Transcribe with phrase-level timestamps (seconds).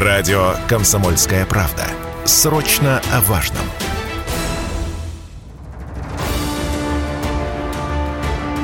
[0.00, 1.84] Радио «Комсомольская правда».
[2.24, 3.64] Срочно о важном.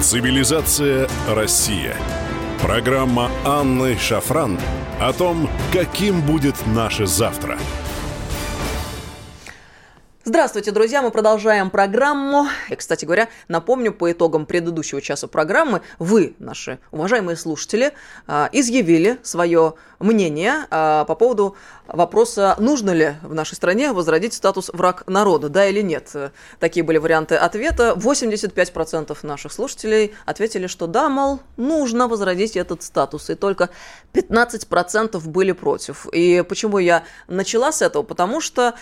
[0.01, 1.97] Цивилизация Россия.
[2.63, 4.61] Программа Анны Шафран
[5.01, 7.59] о том, каким будет наше завтра–
[10.27, 11.03] Здравствуйте, друзья!
[11.03, 12.47] Мы продолжаем программу.
[12.71, 17.93] И, кстати говоря, напомню, по итогам предыдущего часа программы вы, наши уважаемые слушатели,
[18.27, 21.57] а, изъявили свое мнение а, по поводу
[21.87, 26.11] вопроса, нужно ли в нашей стране возродить статус враг народа, да или нет.
[26.59, 27.93] Такие были варианты ответа.
[27.95, 33.29] 85% наших слушателей ответили, что да, мол, нужно возродить этот статус.
[33.29, 33.69] И только
[34.15, 36.07] 15% были против.
[36.13, 38.03] И почему я начала с этого?
[38.05, 38.73] Потому что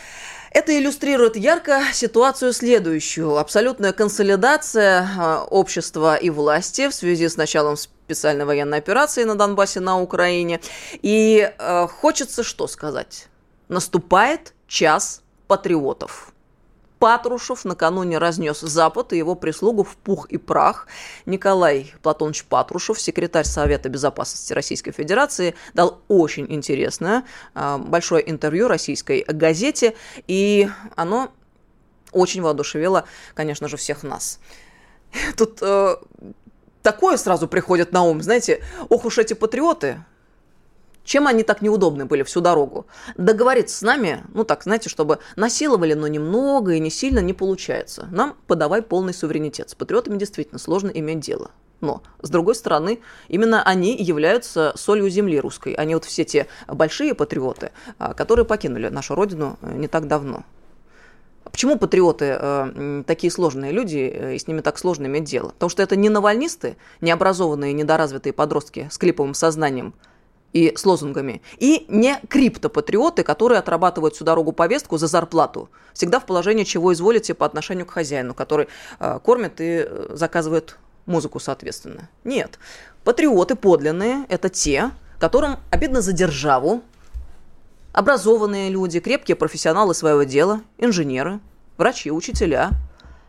[0.54, 3.38] это иллюстрирует ярко ситуацию следующую.
[3.38, 9.80] Абсолютная консолидация а, общества и власти в связи с началом специальной военной операции на Донбассе,
[9.80, 10.60] на Украине.
[11.00, 13.28] И э, хочется что сказать?
[13.68, 16.31] Наступает час патриотов.
[17.02, 20.86] Патрушев накануне разнес Запад и его прислугу в пух и прах.
[21.26, 29.24] Николай Платонович Патрушев, секретарь Совета Безопасности Российской Федерации, дал очень интересное а, большое интервью российской
[29.26, 29.96] газете,
[30.28, 31.32] и оно
[32.12, 33.02] очень воодушевило,
[33.34, 34.38] конечно же, всех нас.
[35.36, 35.96] Тут э,
[36.82, 40.04] такое сразу приходит на ум, знаете, ох уж эти патриоты,
[41.04, 42.86] чем они так неудобны были всю дорогу?
[43.16, 48.08] Договориться с нами, ну так, знаете, чтобы насиловали, но немного и не сильно не получается.
[48.10, 49.70] Нам подавай полный суверенитет.
[49.70, 51.50] С патриотами действительно сложно иметь дело.
[51.80, 55.72] Но, с другой стороны, именно они являются солью земли русской.
[55.72, 60.44] Они вот все те большие патриоты, а, которые покинули нашу родину э, не так давно.
[61.42, 65.48] Почему патриоты э, такие сложные люди, э, и с ними так сложно иметь дело?
[65.48, 69.92] Потому что это не навальнисты, необразованные, недоразвитые подростки с клиповым сознанием–
[70.52, 76.26] и с лозунгами, и не криптопатриоты, которые отрабатывают всю дорогу повестку за зарплату, всегда в
[76.26, 78.68] положении чего изволите по отношению к хозяину, который
[79.00, 82.08] э, кормит и э, заказывает музыку соответственно.
[82.24, 82.58] Нет.
[83.04, 86.82] Патриоты подлинные– это те, которым обидно за державу,
[87.92, 91.40] образованные люди, крепкие профессионалы своего дела, инженеры,
[91.76, 92.70] врачи, учителя,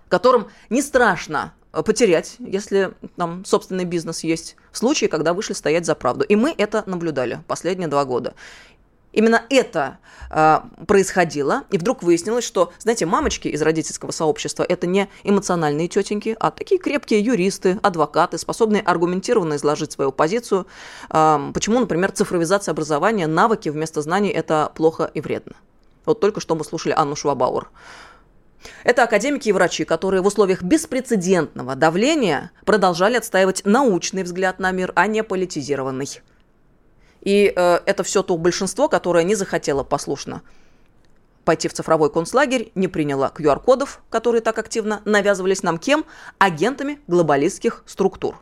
[0.09, 5.95] которым не страшно потерять, если там собственный бизнес есть, в случае, когда вышли стоять за
[5.95, 6.23] правду.
[6.23, 8.35] И мы это наблюдали последние два года.
[9.13, 9.99] Именно это
[10.31, 16.35] э, происходило, и вдруг выяснилось, что, знаете, мамочки из родительского сообщества это не эмоциональные тетеньки,
[16.39, 20.65] а такие крепкие юристы, адвокаты, способные аргументированно изложить свою позицию.
[21.11, 25.53] Э, почему, например, цифровизация образования, навыки вместо знаний это плохо и вредно.
[26.05, 27.69] Вот только что мы слушали Анну Швабауэр.
[28.83, 34.91] Это академики и врачи, которые в условиях беспрецедентного давления продолжали отстаивать научный взгляд на мир,
[34.95, 36.21] а не политизированный.
[37.21, 40.41] И э, это все то большинство, которое не захотело послушно
[41.43, 46.05] пойти в цифровой концлагерь, не приняло QR-кодов, которые так активно навязывались нам кем?
[46.37, 48.41] Агентами глобалистских структур.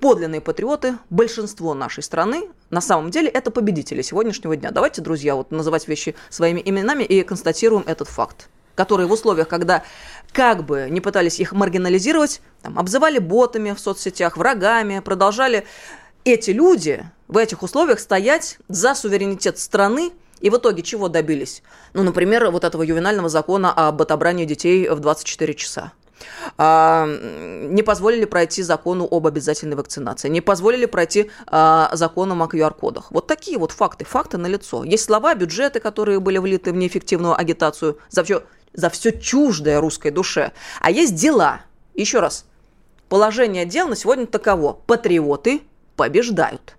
[0.00, 4.70] Подлинные патриоты, большинство нашей страны, на самом деле это победители сегодняшнего дня.
[4.70, 9.84] Давайте, друзья, вот называть вещи своими именами и констатируем этот факт которые в условиях, когда
[10.32, 15.64] как бы не пытались их маргинализировать, там, обзывали ботами в соцсетях, врагами, продолжали
[16.24, 21.62] эти люди в этих условиях стоять за суверенитет страны, и в итоге чего добились?
[21.92, 25.92] Ну, например, вот этого ювенального закона об отобрании детей в 24 часа.
[26.56, 33.10] А, не позволили пройти закону об обязательной вакцинации, не позволили пройти а, законом о QR-кодах.
[33.10, 34.84] Вот такие вот факты, факты на лицо.
[34.84, 38.42] Есть слова, бюджеты, которые были влиты в неэффективную агитацию за все
[38.74, 40.52] за все чуждое русской душе.
[40.80, 41.62] А есть дела.
[41.94, 42.44] Еще раз.
[43.08, 44.74] Положение дел на сегодня таково.
[44.86, 45.62] Патриоты
[45.96, 46.76] побеждают.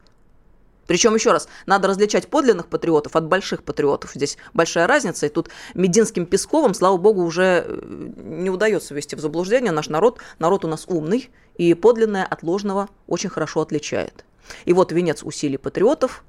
[0.87, 4.11] Причем, еще раз, надо различать подлинных патриотов от больших патриотов.
[4.13, 5.25] Здесь большая разница.
[5.25, 10.19] И тут Мединским Песковым, слава богу, уже э, не удается ввести в заблуждение наш народ.
[10.37, 14.25] Народ у нас умный, и подлинное от ложного очень хорошо отличает.
[14.65, 16.23] И вот венец усилий патриотов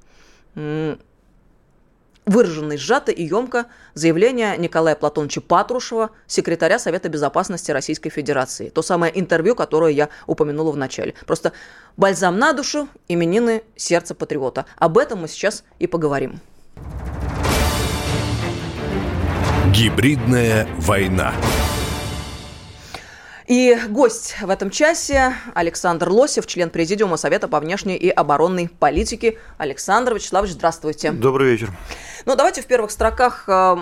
[2.27, 3.65] выраженный сжато и емко
[3.95, 8.69] заявление Николая Платоновича Патрушева, секретаря Совета Безопасности Российской Федерации.
[8.69, 11.15] То самое интервью, которое я упомянула в начале.
[11.25, 11.53] Просто
[11.95, 14.65] бальзам на душу, именины сердца патриота.
[14.75, 16.39] Об этом мы сейчас и поговорим.
[19.73, 21.33] Гибридная война.
[23.47, 29.37] И гость в этом часе Александр Лосев, член Президиума Совета по внешней и оборонной политике.
[29.57, 31.11] Александр Вячеславович, здравствуйте.
[31.13, 31.71] Добрый вечер.
[32.25, 33.77] Ну, давайте в первых строках э,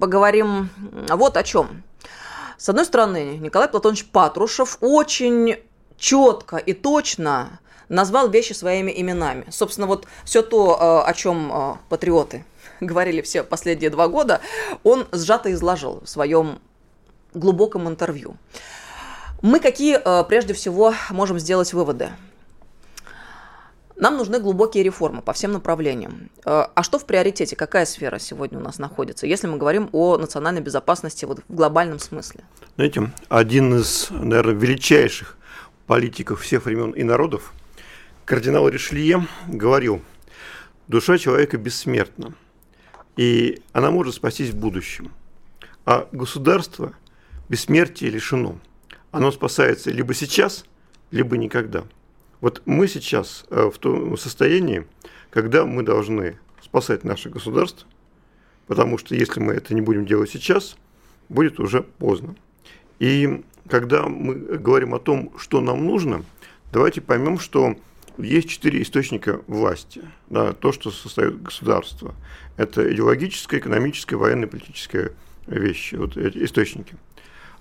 [0.00, 0.68] поговорим
[1.08, 1.84] вот о чем.
[2.58, 5.58] С одной стороны, Николай Платонович Патрушев очень
[5.96, 9.46] четко и точно назвал вещи своими именами.
[9.48, 12.44] Собственно, вот все то, о чем патриоты
[12.80, 14.40] говорили все последние два года,
[14.82, 16.58] он сжато изложил в своем
[17.32, 18.36] глубоком интервью.
[19.44, 22.08] Мы какие, прежде всего, можем сделать выводы?
[23.94, 26.30] Нам нужны глубокие реформы по всем направлениям.
[26.46, 27.54] Э, а что в приоритете?
[27.54, 31.98] Какая сфера сегодня у нас находится, если мы говорим о национальной безопасности вот в глобальном
[31.98, 32.44] смысле?
[32.76, 35.36] Знаете, один из, наверное, величайших
[35.86, 37.52] политиков всех времен и народов,
[38.24, 40.00] кардинал Ришелье, говорил,
[40.88, 42.34] душа человека бессмертна,
[43.18, 45.12] и она может спастись в будущем.
[45.84, 46.94] А государство
[47.50, 48.58] бессмертия лишено.
[49.14, 50.64] Оно спасается либо сейчас,
[51.12, 51.84] либо никогда.
[52.40, 54.88] Вот мы сейчас э, в том состоянии,
[55.30, 57.86] когда мы должны спасать наше государство,
[58.66, 60.76] потому что если мы это не будем делать сейчас,
[61.28, 62.34] будет уже поздно.
[62.98, 66.24] И когда мы говорим о том, что нам нужно,
[66.72, 67.76] давайте поймем, что
[68.18, 72.16] есть четыре источника власти, да, то, что состоит государство.
[72.56, 75.12] Это идеологическая, экономическая, военная, политическая
[75.46, 76.96] вещи, вот эти источники.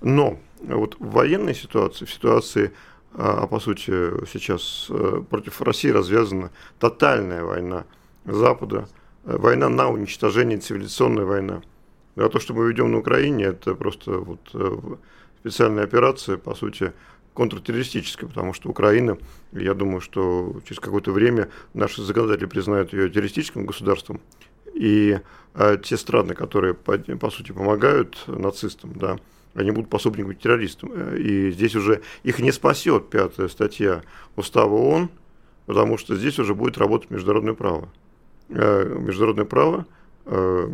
[0.04, 2.72] Но вот в военной ситуации, в ситуации
[3.14, 3.92] а, по сути
[4.28, 7.86] сейчас э, против России развязана тотальная война
[8.26, 8.88] Запада,
[9.26, 11.62] э, война на уничтожение, цивилизационная война.
[12.16, 14.78] А то, что мы ведем на Украине, это просто вот э,
[15.40, 16.92] специальная операция, по сути,
[17.34, 19.18] контртеррористическая, потому что Украина,
[19.54, 24.22] я думаю, что через какое-то время наши законодатели признают ее террористическим государством,
[24.74, 25.20] и
[25.54, 29.18] а, те страны, которые, по, по сути, помогают нацистам, да,
[29.56, 30.92] они будут пособниками террористам.
[30.94, 34.04] Э, и здесь уже их не спасет пятая статья
[34.36, 35.10] Устава ООН,
[35.66, 37.90] потому что здесь уже будет работать международное право.
[38.50, 39.86] Э, международное право
[40.26, 40.70] э,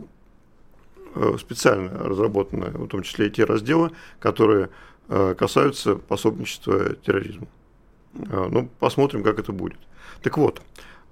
[1.40, 4.70] специально разработаны, в том числе и те разделы, которые
[5.08, 7.48] касаются пособничества терроризму.
[8.14, 9.80] Ну, посмотрим, как это будет.
[10.22, 10.62] Так вот,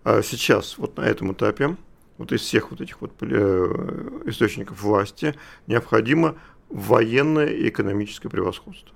[0.06, 1.76] сейчас, вот на этом этапе,
[2.20, 5.34] вот из всех вот этих вот источников власти
[5.66, 6.36] необходимо
[6.70, 8.96] военное и экономическое превосходство.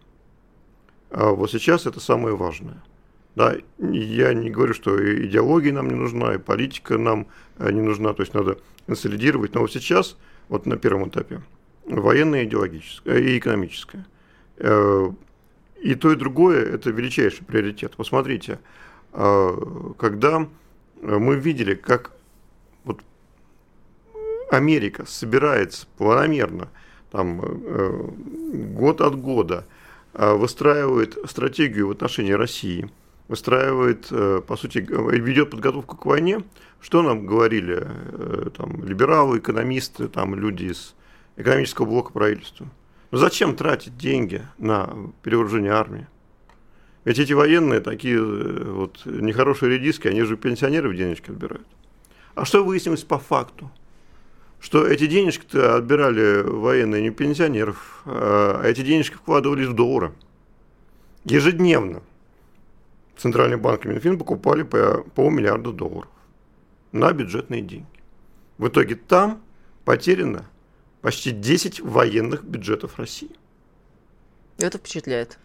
[1.10, 2.82] А вот сейчас это самое важное.
[3.36, 7.28] Да, я не говорю, что идеология нам не нужна, и политика нам
[7.60, 8.58] э, не нужна, то есть надо
[8.88, 10.18] консолидировать, но вот сейчас,
[10.50, 11.42] вот на первом этапе,
[11.86, 14.06] военное, идеологическое и экономическое.
[14.58, 15.12] Э,
[15.82, 17.96] и то, и другое– это величайший приоритет.
[17.96, 18.60] Посмотрите,
[19.14, 19.58] э,
[19.98, 20.48] когда
[21.02, 22.12] мы видели, как
[22.84, 23.00] вот
[24.50, 26.68] Америка собирается планомерно–
[27.12, 28.10] там, э,
[28.74, 29.66] год от года
[30.13, 32.90] э, выстраивает стратегию в отношении России,
[33.28, 36.44] выстраивает, э, по сути, ведет подготовку к войне,
[36.80, 37.86] что нам говорили
[38.58, 40.96] там, либералы, экономисты, там, люди из
[41.36, 42.68] экономического блока правительства.
[43.12, 44.90] Ну зачем тратить деньги на
[45.22, 46.08] перевооружение армии?
[47.04, 51.68] Ведь эти военные такие вот нехорошие редиски, они же пенсионеров денежки отбирают.
[52.36, 53.69] А что выяснилось по факту?
[54.62, 60.13] Что эти денежки-то отбирали военные не пенсионеров, а эти денежки вкладывались в доллары.
[61.25, 62.02] Ежедневно
[63.18, 66.10] Центральный банк и Минфин покупали по полмиллиарда долларов
[66.92, 67.86] на бюджетные деньги.
[68.58, 69.42] В итоге там
[69.86, 70.46] потеряно
[71.02, 73.31] почти 10 военных бюджетов России.
[74.58, 75.40] Это впечатляет.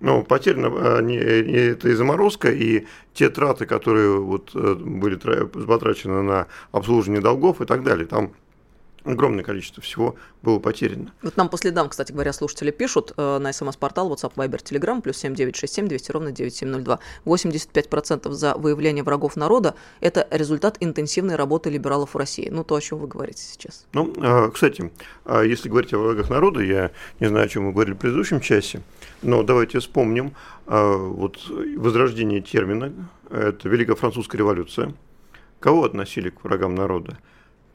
[0.00, 6.22] Ну, потеряно не, не, это и заморозка, и те траты, которые вот э, были потрачены
[6.22, 8.06] на обслуживание долгов и так далее.
[8.06, 8.32] Там
[9.06, 11.12] огромное количество всего было потеряно.
[11.22, 15.16] Вот нам по следам, кстати говоря, слушатели пишут э, на смс-портал WhatsApp, Viber, Telegram, плюс
[15.18, 16.98] 7967 200 ровно 9702.
[17.24, 22.48] 85% за выявление врагов народа– это результат интенсивной работы либералов в России.
[22.50, 23.86] Ну, то, о чем вы говорите сейчас.
[23.92, 24.92] Ну, э, кстати,
[25.24, 28.40] э, если говорить о врагах народа, я не знаю, о чем мы говорили в предыдущем
[28.40, 28.82] часе,
[29.22, 30.34] но давайте вспомним
[30.66, 31.38] э, вот
[31.76, 32.92] возрождение термина,
[33.30, 34.94] это Великая Французская революция.
[35.60, 37.18] Кого относили к врагам народа?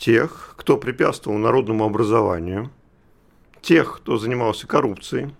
[0.01, 2.71] Тех, кто препятствовал народному образованию,
[3.61, 5.35] тех, кто занимался коррупцией,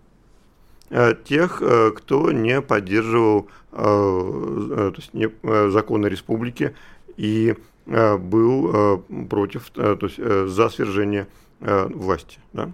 [0.92, 5.32] э, тех, э, кто не поддерживал э, то есть не,
[5.72, 6.76] законы республики
[7.18, 11.28] и был против, то есть за свержение
[11.60, 12.38] власти.
[12.54, 12.72] Да?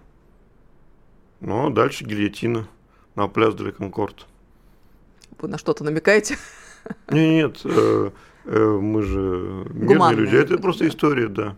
[1.39, 2.67] Ну, а дальше гильотина
[3.15, 4.27] на пляс де Конкорд.
[5.39, 6.37] Вы на что-то намекаете?
[7.09, 8.13] Нет, нет,
[8.45, 10.35] мы же мирные люди.
[10.35, 11.55] Это просто история, да.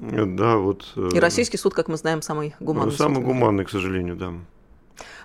[0.00, 0.92] Да, вот.
[0.96, 2.92] Э, И российский суд, как мы знаем, самый гуманный.
[2.92, 3.24] Самый суд.
[3.24, 4.32] гуманный, к сожалению, да.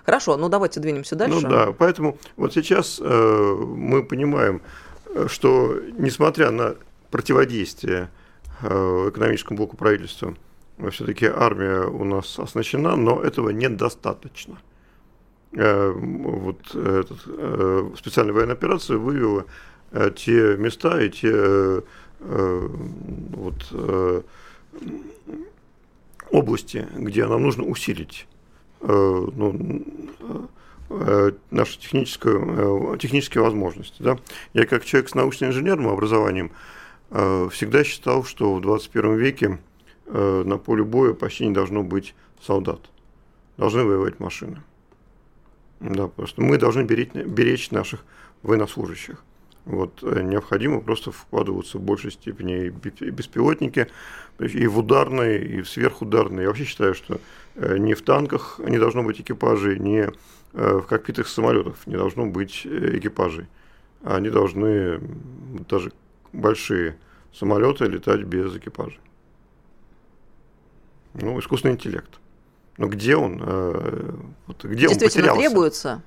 [0.04, 1.40] Хорошо, ну давайте двинемся дальше.
[1.40, 4.60] Ну да, поэтому вот сейчас э, мы понимаем,
[5.28, 6.74] что несмотря на
[7.10, 8.10] противодействие
[8.62, 10.34] э, экономическому блоку правительства,
[10.90, 14.58] все-таки армия у нас оснащена, но этого недостаточно.
[15.52, 19.44] вот этот, специальная военная операция вывела
[20.16, 21.84] те места и те
[22.18, 23.72] вот,
[26.30, 28.26] области, где нам нужно усилить
[28.80, 29.84] ну,
[31.50, 34.02] наши техническую, технические возможности.
[34.02, 34.18] Да?
[34.52, 36.50] Я как человек с научно-инженерным образованием
[37.10, 39.58] всегда считал, что в 21 веке
[40.06, 42.80] на поле боя почти не должно быть солдат.
[43.56, 44.62] Должны воевать машины.
[45.80, 48.04] Да, просто мы должны беречь, беречь наших
[48.42, 49.22] военнослужащих.
[49.64, 53.88] Вот, э, необходимо просто вкладываться в большей степени и беспилотники,
[54.38, 56.42] и в ударные, и в сверхударные.
[56.42, 57.18] Я вообще считаю, что
[57.54, 60.10] э, не в танках не должно быть экипажей, не
[60.52, 63.46] э, в кокпитах самолетов не должно быть экипажей.
[64.02, 65.00] Они должны,
[65.70, 65.92] даже
[66.34, 66.98] большие
[67.32, 69.00] самолеты, летать без экипажей.
[71.14, 72.10] Ну, искусственный интеллект.
[72.76, 73.38] Но где он?
[74.46, 75.40] Вот, где он потерялся?
[75.40, 76.02] требуется?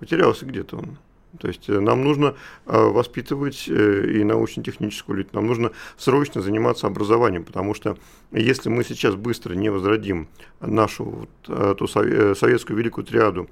[0.00, 0.98] Потерялся где-то он.
[1.40, 2.34] То есть э, нам нужно
[2.66, 7.96] э, воспитывать э, и научно-техническую элиту, нам нужно срочно заниматься образованием, потому что
[8.32, 10.28] если мы сейчас быстро не возродим
[10.60, 13.48] нашу ту советскую великую триаду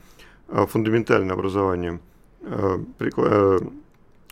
[0.48, 2.00] фундаментальное образование,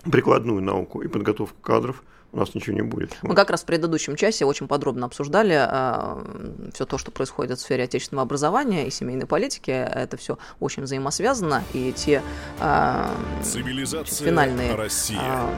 [0.05, 3.17] прикладную науку и подготовку кадров– у нас ничего не будет.
[3.23, 6.25] Мы как раз в предыдущем часе очень подробно обсуждали э, а,
[6.73, 9.71] все то, что происходит в сфере отечественного образования и семейной политики.
[9.71, 11.65] Это все очень взаимосвязано.
[11.73, 12.23] И те
[12.61, 13.09] э,
[13.43, 14.75] финальные...
[14.75, 15.21] Россия.
[15.21, 15.57] Э,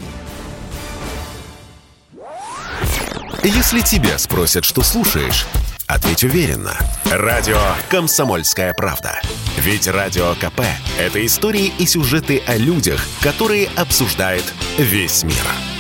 [3.42, 5.46] Если тебя спросят, что слушаешь,
[5.86, 6.74] ответь уверенно.
[7.10, 7.60] Радио
[7.90, 9.20] «Комсомольская правда».
[9.58, 10.62] Ведь Радио КП–
[10.98, 14.44] это истории и сюжеты о людях, которые обсуждает
[14.78, 15.71] весь мир.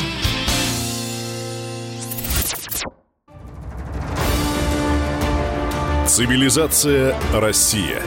[6.12, 8.02] Цивилизация Россия.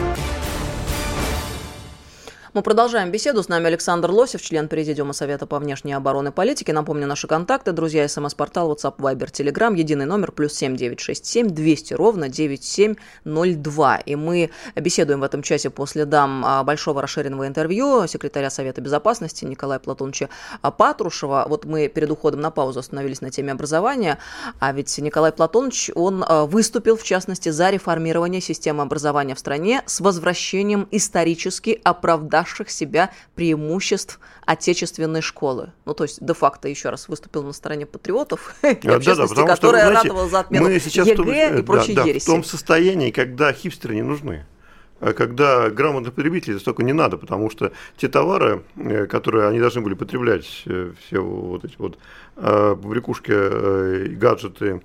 [2.56, 3.42] Мы продолжаем беседу.
[3.42, 6.72] С нами Александр Лосев, член Президиума Совета по внешней обороны и политике.
[6.72, 7.72] Напомню наши контакты.
[7.72, 9.76] Друзья, смс-портал, WhatsApp, Viber, Telegram.
[9.76, 12.94] Единый номер плюс семь девять шесть семь двести ровно девять семь
[13.24, 13.98] ноль два.
[13.98, 19.44] И мы беседуем в этом часе по следам а, большого расширенного интервью секретаря Совета Безопасности
[19.44, 20.30] Николая Платоновича
[20.62, 21.44] Патрушева.
[21.50, 24.16] Вот мы перед уходом на паузу остановились на теме образования.
[24.60, 29.82] А ведь Николай Платонович, он а, выступил, в частности, за реформирование системы образования в стране
[29.84, 35.72] с возвращением исторически оправдавшихся оправдавших себя преимуществ отечественной школы.
[35.84, 39.82] Ну, то есть, де-факто, еще раз, выступил на стороне патриотов и да, общественности, да, которая
[39.82, 42.24] что, знаете, радовала за отмену мы сейчас ЕГЭ том, и прочие да, ереси.
[42.24, 44.46] в том состоянии, когда хипстеры не нужны
[44.98, 49.82] а когда грамотных потребителей столько не надо, потому что те товары, э, которые они должны
[49.82, 51.98] были потреблять, э, все вот эти вот
[52.36, 54.80] э, побрякушки, гаджеты,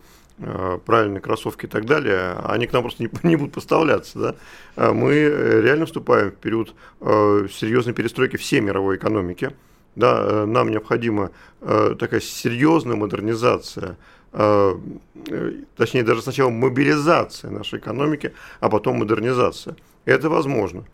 [0.85, 4.19] правильные кроссовки и так далее, они к нам просто не, не будут поставляться.
[4.19, 4.35] Да?
[4.75, 9.51] А мы реально вступаем в период э, серьезной перестройки всей мировой экономики.
[9.95, 13.97] Да, э, нам необходима такая серьезная модернизация,
[14.31, 19.75] точнее даже сначала мобилизация нашей экономики, а потом модернизация.
[20.05, 20.85] Это возможно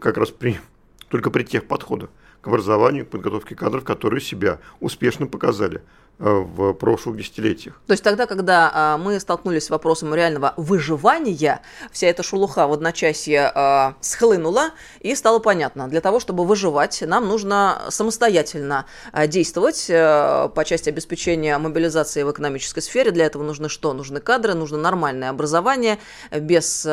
[0.00, 0.60] как раз при,
[1.08, 5.82] только при тех подходах к образованию, к подготовке кадров, которые себя успешно показали.
[6.24, 7.80] Э, в прошлых десятилетиях.
[7.88, 12.72] То есть тогда, когда а, мы столкнулись с вопросом реального выживания, вся эта шелуха в
[12.72, 19.88] одночасье а, схлынула, и стало понятно, для того, чтобы выживать, нам нужно самостоятельно а, действовать
[19.90, 23.10] а, по части обеспечения мобилизации в экономической сфере.
[23.10, 23.92] Для этого нужны что?
[23.92, 25.98] Нужны кадры, нужно нормальное образование,
[26.30, 26.86] без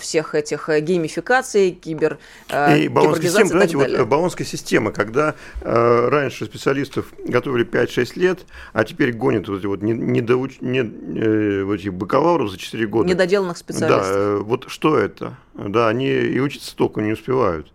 [0.00, 7.66] всех этих геймификаций, кибер, и баллонская система, знаете, вот баллонская система, когда раньше специалистов готовили
[7.66, 8.40] 5-6 лет,
[8.72, 13.08] а теперь гонят вот эти вот не, не, э, вот эти бакалавров за 4 года.
[13.08, 14.06] Недоделанных специалистов.
[14.06, 15.36] Да, э, вот что это?
[15.54, 17.72] Да, они и учиться только не успевают.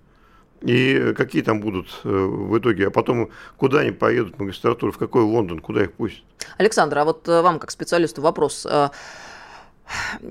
[0.62, 4.98] И какие там будут э, в итоге, а потом куда они поедут в магистратуру, в
[4.98, 6.24] какой Лондон, куда их пустят?
[6.58, 8.66] Александр, а вот э, вам как специалисту вопрос.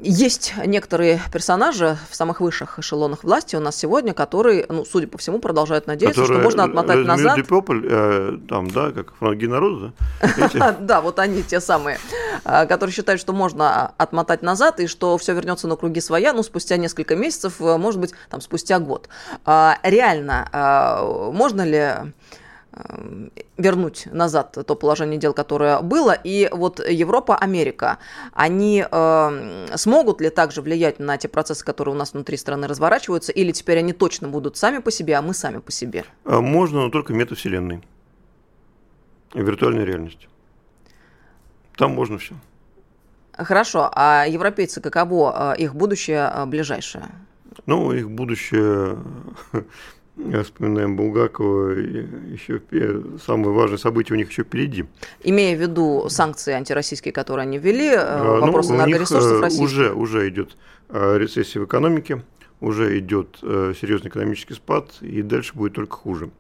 [0.02, 5.18] Есть некоторые персонажи в самых высших эшелонах власти у нас сегодня, которые, ну, судя по
[5.18, 7.38] всему, продолжают надеяться, которые, что можно отмотать назад.
[7.38, 9.92] People, э, там, да, как враги народа.
[10.80, 11.98] Да, вот они те самые,
[12.44, 16.42] э, которые считают, что можно отмотать назад и что все вернется на круги своя, ну,
[16.42, 19.08] спустя несколько месяцев, э, может быть, там, спустя год.
[19.44, 22.12] А, реально, э, можно ли
[23.56, 26.12] вернуть назад то положение дел, которое было.
[26.12, 27.99] И вот Европа, Америка,
[28.33, 33.33] они э, смогут ли также влиять на те процессы, которые у нас внутри страны разворачиваются,
[33.33, 36.04] или теперь они точно будут сами по себе, а мы сами по себе?
[36.25, 37.83] Э, можно, но только метавселенной.
[39.35, 40.28] Виртуальной реальности.
[41.76, 42.35] Там можно все.
[43.33, 43.90] Хорошо.
[43.95, 47.06] А европейцы каково э, их будущее э, ближайшее?
[47.66, 48.99] Но их будущее
[50.44, 52.61] вспоминаем Булгакова, еще
[53.25, 54.85] самое важное событие у них еще впереди.
[55.23, 59.62] Имея в виду санкции антироссийские, которые они ввели, э, а, ну, вопрос энергоресурсов России.
[59.62, 60.56] Уже, уже идет
[60.90, 62.23] рецессия в экономике,
[62.61, 66.30] уже идет серьезный экономический спад, и дальше будет только хуже.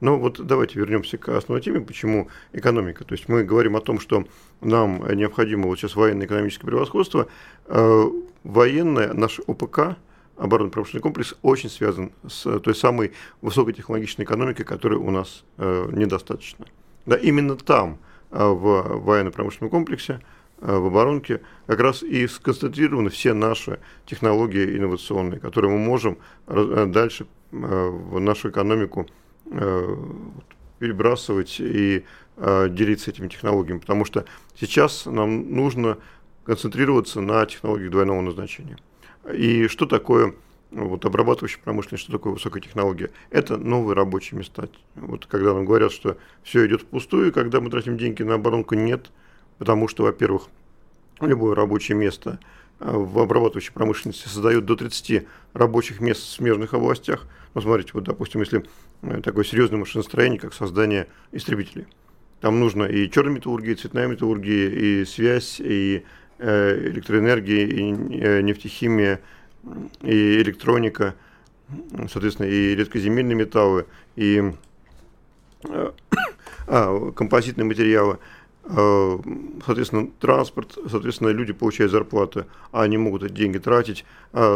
[0.00, 3.04] Но вот давайте вернемся к основной теме, почему экономика.
[3.04, 4.26] То есть мы говорим о том, что
[4.60, 7.28] нам необходимо вот сейчас военно-экономическое превосходство.
[7.66, 8.04] Э,
[8.42, 9.96] военное, наш ОПК,
[10.36, 13.12] оборонно-промышленный комплекс, очень связан с той самой
[13.42, 16.66] высокотехнологичной экономикой, которой у нас э, недостаточно.
[17.06, 17.98] Да, именно там,
[18.30, 20.20] э, в военно-промышленном комплексе,
[20.58, 28.18] в оборонке как раз и сконцентрированы все наши технологии инновационные, которые мы можем дальше в
[28.20, 29.06] нашу экономику
[29.50, 29.96] Э,
[30.80, 32.04] перебрасывать и
[32.36, 34.24] э, делиться этими технологиями, потому что
[34.58, 35.98] сейчас нам нужно
[36.44, 38.76] концентрироваться на технологиях двойного назначения.
[39.32, 40.34] И что такое
[40.70, 43.10] вот, обрабатывающая промышленность, что такое высокая технология?
[43.30, 44.68] Это новые рабочие места.
[44.94, 49.10] Вот когда нам говорят, что все идет впустую, когда мы тратим деньги на оборонку, нет,
[49.58, 50.48] потому что, во-первых,
[51.20, 52.40] любое рабочее место
[52.80, 57.26] э, в обрабатывающей промышленности создает до 30 рабочих мест в смежных областях.
[57.54, 58.64] Ну, смотрите, вот, допустим, если
[59.04, 61.86] Э, такое серьезное машиностроение, как создание истребителей.
[62.40, 66.04] Там нужно и черная металлургия, и цветная металлургия, и связь, и
[66.38, 69.20] электроэнергия, и э, нефтехимия,
[70.02, 71.14] и электроника,
[72.10, 73.86] соответственно, и редкоземельные металлы,
[74.16, 74.52] и
[76.66, 78.18] а, композитные материалы,
[78.62, 84.04] соответственно, транспорт, соответственно, люди получают зарплаты, а они могут эти деньги тратить,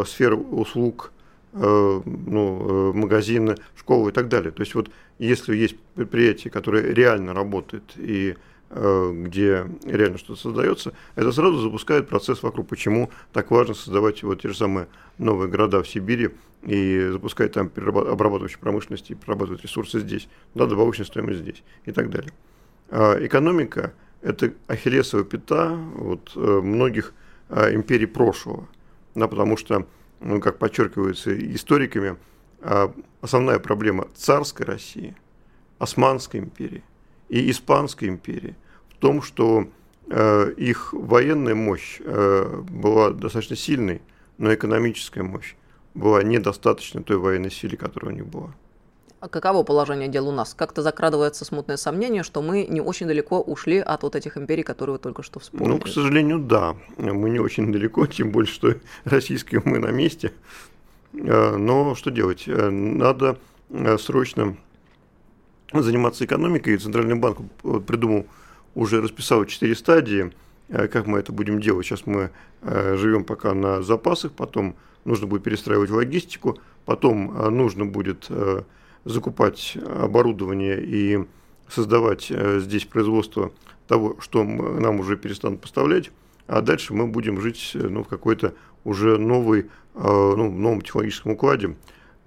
[0.04, 1.12] сфера услуг–
[1.54, 4.50] Э, ну, э, магазины, школы и так далее.
[4.50, 8.37] То есть вот если есть предприятие, которое реально работает и э,
[8.70, 14.48] где реально что-то создается, это сразу запускает процесс вокруг, почему так важно создавать вот те
[14.48, 16.30] же самые новые города в Сибири
[16.62, 22.10] и запускать там обрабатывающую промышленность и перерабатывать ресурсы здесь, да, добавочная стоимость здесь и так
[22.10, 22.32] далее.
[22.90, 27.14] А экономика– это ахиллесова пята вот, многих
[27.48, 28.68] империй прошлого,
[29.14, 29.87] да, потому что
[30.20, 32.16] ну, как подчеркивается историками,
[32.61, 35.16] а, основная проблема царской России,
[35.78, 36.83] Османской империи
[37.28, 38.56] и Испанской империи
[38.88, 39.68] в том, что
[40.08, 44.02] э, их военная мощь э, была достаточно сильной,
[44.38, 45.54] но экономическая мощь
[45.94, 48.54] была недостаточно той военной силе, которая у них была.
[49.20, 50.54] А каково положение дел у нас?
[50.54, 54.94] Как-то закрадывается смутное сомнение, что мы не очень далеко ушли от вот этих империй, которые
[54.94, 55.70] вы только что вспомнили.
[55.70, 56.76] Ну, к сожалению, да.
[56.98, 60.32] Мы не очень далеко, тем более, что российские мы на месте.
[61.14, 62.44] А, но что делать?
[62.46, 63.38] Э, надо
[63.70, 64.56] э, срочно
[65.72, 66.78] заниматься экономикой.
[66.78, 67.38] Центральный банк
[67.87, 68.26] придумал,
[68.74, 70.33] уже расписал четыре стадии,
[70.68, 71.87] э, как мы это будем делать.
[71.87, 78.28] Сейчас мы живем пока на запасах, потом нужно будет перестраивать логистику, потом нужно будет
[79.04, 81.24] закупать оборудование и
[81.68, 83.52] создавать э, здесь производство
[83.87, 86.11] того, что нам уже перестанут поставлять,
[86.46, 88.54] а дальше мы будем жить э, ну, в какой-то
[88.85, 91.76] уже новый, э, ну, новом технологическом укладе.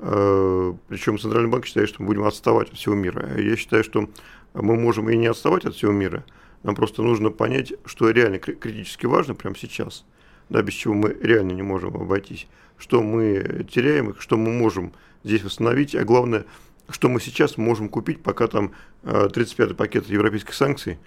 [0.02, 3.40] Причем Центральный банк считает, что мы будем отставать от всего мира.
[3.40, 4.10] Я считаю, что
[4.56, 6.26] мы можем и не отставать от всего мира.
[6.64, 10.06] Нам просто нужно понять, что реально критически важно прямо сейчас,
[10.50, 14.92] да, без чего мы реально не можем обойтись, что мы теряем что мы можем
[15.24, 16.46] здесь восстановить, а главное,
[16.90, 18.72] что мы сейчас можем купить, пока там
[19.04, 20.98] 35-й э, пакет европейских санкций э,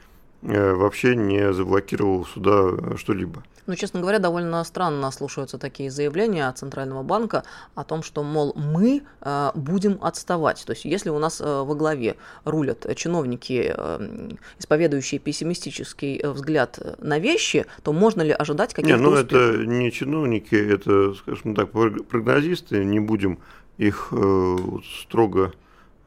[0.44, 3.42] вообще не заблокировал сюда э, что-либо.
[3.66, 8.52] Ну, честно говоря, довольно странно слушаются такие заявления от Центрального банка о том, что, мол,
[8.54, 10.62] мы э, будем отставать.
[10.66, 17.18] То есть, если у нас э, во главе рулят чиновники, э, исповедующие пессимистический взгляд на
[17.18, 19.32] вещи, то можно ли ожидать каких-то Не, ну успехов?
[19.32, 23.38] это не чиновники, это, скажем так, прогнозисты, не будем
[23.78, 24.56] их э,
[25.00, 25.52] строго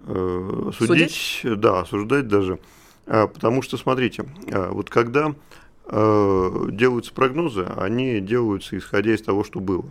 [0.06, 2.60] э, судить, судить, да, осуждать даже.
[3.08, 5.34] А, потому что, смотрите, а, вот когда
[5.86, 9.86] э, делаются прогнозы, они делаются исходя из того, что было.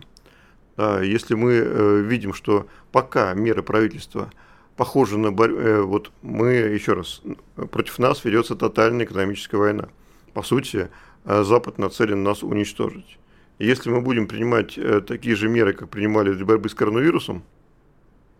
[0.77, 4.29] Если мы э, видим, что пока меры правительства
[4.75, 7.23] похожи на борьбу, э, вот мы, еще раз,
[7.71, 9.89] против нас ведется тотальная экономическая война.
[10.33, 10.89] По сути,
[11.25, 13.17] Запад нацелен нас уничтожить.
[13.59, 17.43] Если мы будем принимать э, такие же меры, как принимали для борьбы с коронавирусом,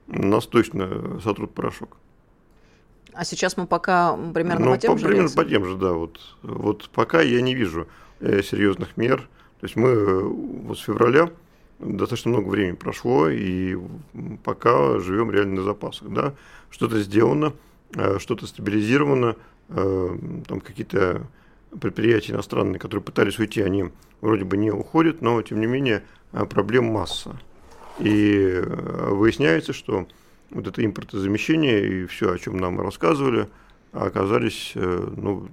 [0.05, 1.97] нас точно сотрут порошок.
[3.17, 5.93] А сейчас мы пока примерно ну, по тем по, же Примерно по тем же, да.
[5.93, 7.88] Вот, вот пока я не вижу
[8.19, 9.21] э, серьезных мер.
[9.60, 11.30] То есть мы э, вот с февраля
[11.80, 13.75] достаточно много времени прошло, и
[14.43, 16.10] пока живем реально на запасах.
[16.10, 16.36] Да?
[16.69, 17.53] Что-то сделано,
[17.95, 19.36] э, что-то стабилизировано,
[19.69, 21.23] э, там какие-то
[21.82, 23.86] предприятия иностранные, которые пытались уйти, они
[24.21, 26.03] вроде бы не уходят, но тем не менее
[26.34, 27.36] э, проблем масса.
[27.97, 30.08] И выясняется, что
[30.51, 33.47] вот это импортозамещение и все, о чем нам рассказывали,
[33.93, 35.47] оказались, ну,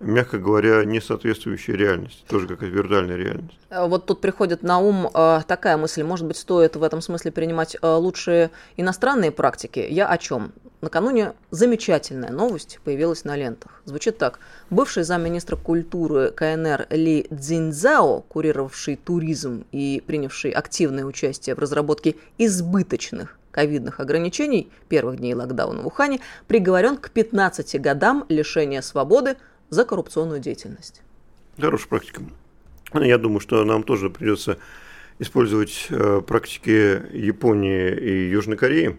[0.00, 3.58] мягко говоря, не соответствующая реальности, тоже какая-то виртуальная реальность.
[3.68, 7.30] Э, вот тут приходит на ум э, такая мысль, может быть, стоит в этом смысле
[7.30, 9.86] принимать э, лучшие иностранные практики.
[9.88, 10.52] Я о чем?
[10.80, 13.82] Накануне замечательная новость появилась на лентах.
[13.84, 14.40] Звучит так.
[14.70, 23.39] Бывший замминистра культуры КНР Ли Цзиньцзао, курировавший туризм и принявший активное участие в разработке избыточных
[23.50, 29.36] ковидных ограничений первых дней локдауна в Ухане, приговорен к 15 годам лишения свободы
[29.70, 31.02] за коррупционную деятельность.
[31.58, 32.22] Хорошая практика.
[32.94, 34.58] Я думаю, что нам тоже придется
[35.20, 38.98] использовать э, практики Японии и Южной Кореи,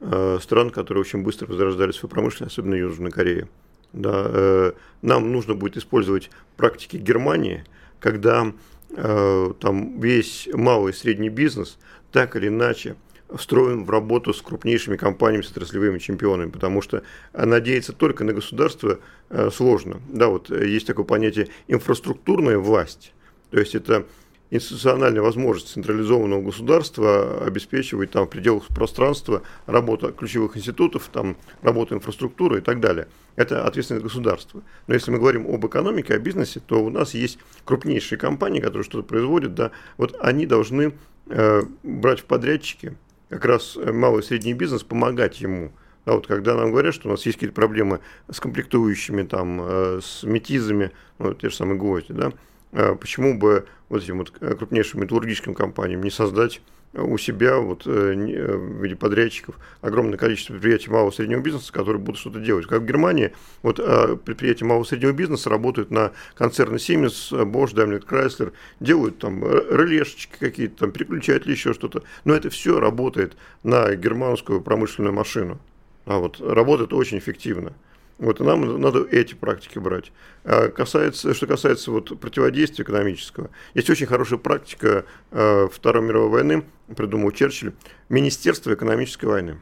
[0.00, 3.46] э, стран, которые очень быстро возрождали свою промышленность, особенно Южной Кореи.
[3.92, 7.64] Да, э, нам нужно будет использовать практики Германии,
[8.00, 8.52] когда
[8.96, 11.78] там весь малый и средний бизнес
[12.12, 12.94] так или иначе
[13.36, 18.98] встроен в работу с крупнейшими компаниями, с отраслевыми чемпионами, потому что надеяться только на государство
[19.30, 20.00] э, сложно.
[20.08, 23.12] Да, вот э, есть такое понятие инфраструктурная власть,
[23.50, 24.06] то есть это
[24.50, 32.58] институциональная возможность централизованного государства обеспечивать там в пределах пространства работу ключевых институтов, там работу инфраструктуры
[32.58, 33.08] и так далее.
[33.36, 34.62] Это ответственность государства.
[34.86, 38.84] Но если мы говорим об экономике, о бизнесе, то у нас есть крупнейшие компании, которые
[38.84, 40.92] что-то производят, да, вот они должны
[41.26, 42.96] э, брать в подрядчики
[43.28, 45.72] как раз э, малый и средний бизнес, помогать ему.
[46.06, 50.00] Да, вот когда нам говорят, что у нас есть какие-то проблемы с комплектующими, там, э,
[50.02, 52.32] с метизами, ну, те же самые гвозди, да,
[52.72, 56.60] а почему бы вот этим вот крупнейшим металлургическим компаниям не создать
[56.94, 61.72] у себя вот, э, э, в виде подрядчиков огромное количество предприятий малого и среднего бизнеса,
[61.72, 62.66] которые будут что-то делать.
[62.66, 67.74] Как в Германии, вот а, предприятия малого и среднего бизнеса работают на концерны Siemens, Bosch,
[67.74, 72.02] Daimler, Chrysler, делают там релешечки какие-то, там переключатели, еще что-то.
[72.24, 75.58] Но это все работает на германскую промышленную машину.
[76.06, 77.72] А вот работает очень эффективно.
[78.18, 80.12] Вот, и нам надо эти практики брать.
[80.44, 86.64] А касается, что касается вот, противодействия экономического, есть очень хорошая практика э, Второй мировой войны,
[86.96, 87.72] придумал Черчилль,
[88.08, 89.60] Министерство экономической войны.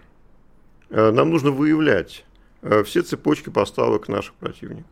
[0.91, 2.27] Э, нам нужно выявлять
[2.61, 4.91] э, все цепочки поставок наших противников,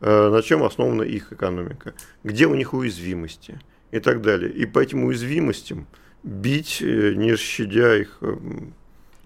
[0.00, 1.94] э, на чем основана их экономика,
[2.24, 3.58] где у них уязвимости
[3.90, 4.52] и так далее.
[4.52, 5.86] И по этим уязвимостям
[6.22, 8.36] бить, э, не щадя их э,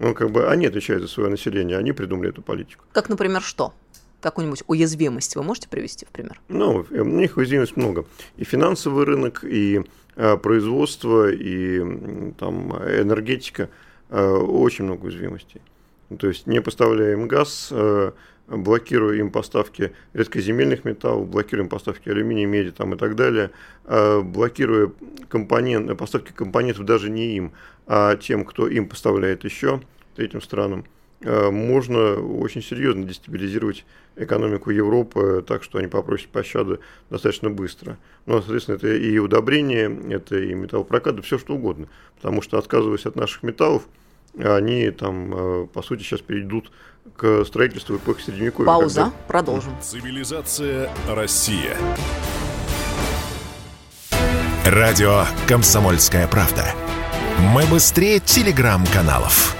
[0.03, 2.85] ну, как бы они отвечают за свое население, они придумали эту политику.
[2.91, 3.73] Как, например, что?
[4.19, 6.39] Какую-нибудь уязвимость вы можете привести в пример?
[6.49, 8.05] Ну, у них уязвимость много.
[8.37, 9.81] И финансовый рынок, и
[10.15, 11.79] а, производство, и
[12.33, 13.69] там энергетика.
[14.09, 15.61] А, очень много уязвимостей.
[16.19, 18.13] То есть не поставляем газ, а,
[18.47, 23.51] блокируя им поставки редкоземельных металлов, блокируем поставки алюминия, меди там, и так далее,
[23.85, 24.91] блокируя
[25.29, 27.53] компонент, поставки компонентов даже не им,
[27.87, 29.81] а тем, кто им поставляет еще,
[30.15, 30.85] третьим странам,
[31.21, 36.79] э, можно очень серьезно дестабилизировать экономику Европы так, что они попросят пощады
[37.09, 37.97] достаточно быстро.
[38.25, 41.87] Ну, соответственно, это и удобрение, это и металлопрокат, все что угодно.
[42.17, 43.87] Потому что, отказываясь от наших металлов,
[44.37, 46.71] они там, по сути, сейчас перейдут
[47.15, 48.67] к строительству эпохи Средневековья.
[48.67, 49.17] Пауза, когда...
[49.27, 49.75] продолжим.
[49.81, 51.77] Цивилизация Россия.
[54.65, 56.65] Радио «Комсомольская правда».
[57.39, 59.55] Мы быстрее телеграм-каналов.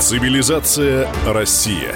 [0.00, 1.94] Цивилизация Россия.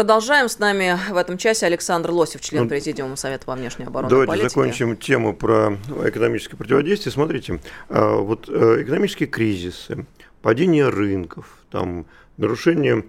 [0.00, 4.08] Продолжаем с нами в этом часе Александр Лосев, член ну, Президиума Совета по внешней обороне
[4.08, 4.48] Давайте политике.
[4.48, 7.12] закончим тему про экономическое противодействие.
[7.12, 7.60] Смотрите,
[7.90, 10.06] а, вот э, экономические кризисы,
[10.40, 12.06] падение рынков, там,
[12.38, 13.04] нарушение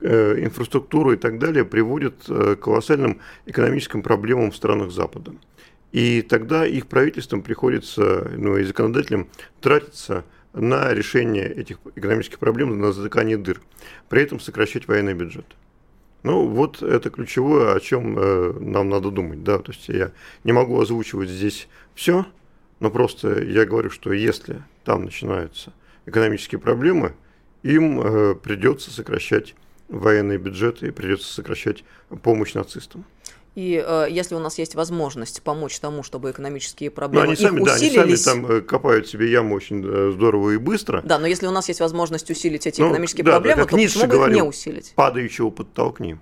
[0.00, 5.32] Э, инфраструктуру и так далее приводит э, к колоссальным экономическим проблемам в странах Запада.
[5.92, 9.28] И тогда их правительствам приходится, ну и законодателям,
[9.62, 13.62] тратиться на решение этих экономических проблем, на затыкание дыр,
[14.10, 15.46] при этом сокращать военный бюджет.
[16.24, 19.44] Ну, вот это ключевое, о чем э, нам надо думать.
[19.44, 19.58] Да?
[19.58, 20.10] То есть я
[20.42, 22.24] не могу озвучивать здесь все,
[22.80, 25.74] но просто я говорю, что если там начинаются
[26.06, 27.12] экономические проблемы,
[27.62, 29.54] им э, придется сокращать
[29.88, 31.84] военные бюджеты и придется сокращать
[32.22, 33.04] помощь нацистам.
[33.54, 37.40] И э, если у нас есть возможность помочь тому, чтобы экономические ну, проблемы но они
[37.40, 37.94] сами, усилились...
[37.94, 41.02] Да, они сами там э, копают себе яму очень э, здорово и быстро.
[41.02, 43.76] Да, но если у нас есть возможность усилить эти ну, экономические да, проблемы, да, то
[43.76, 44.92] почему бы их не усилить?
[44.96, 46.18] Падающего подтолкни.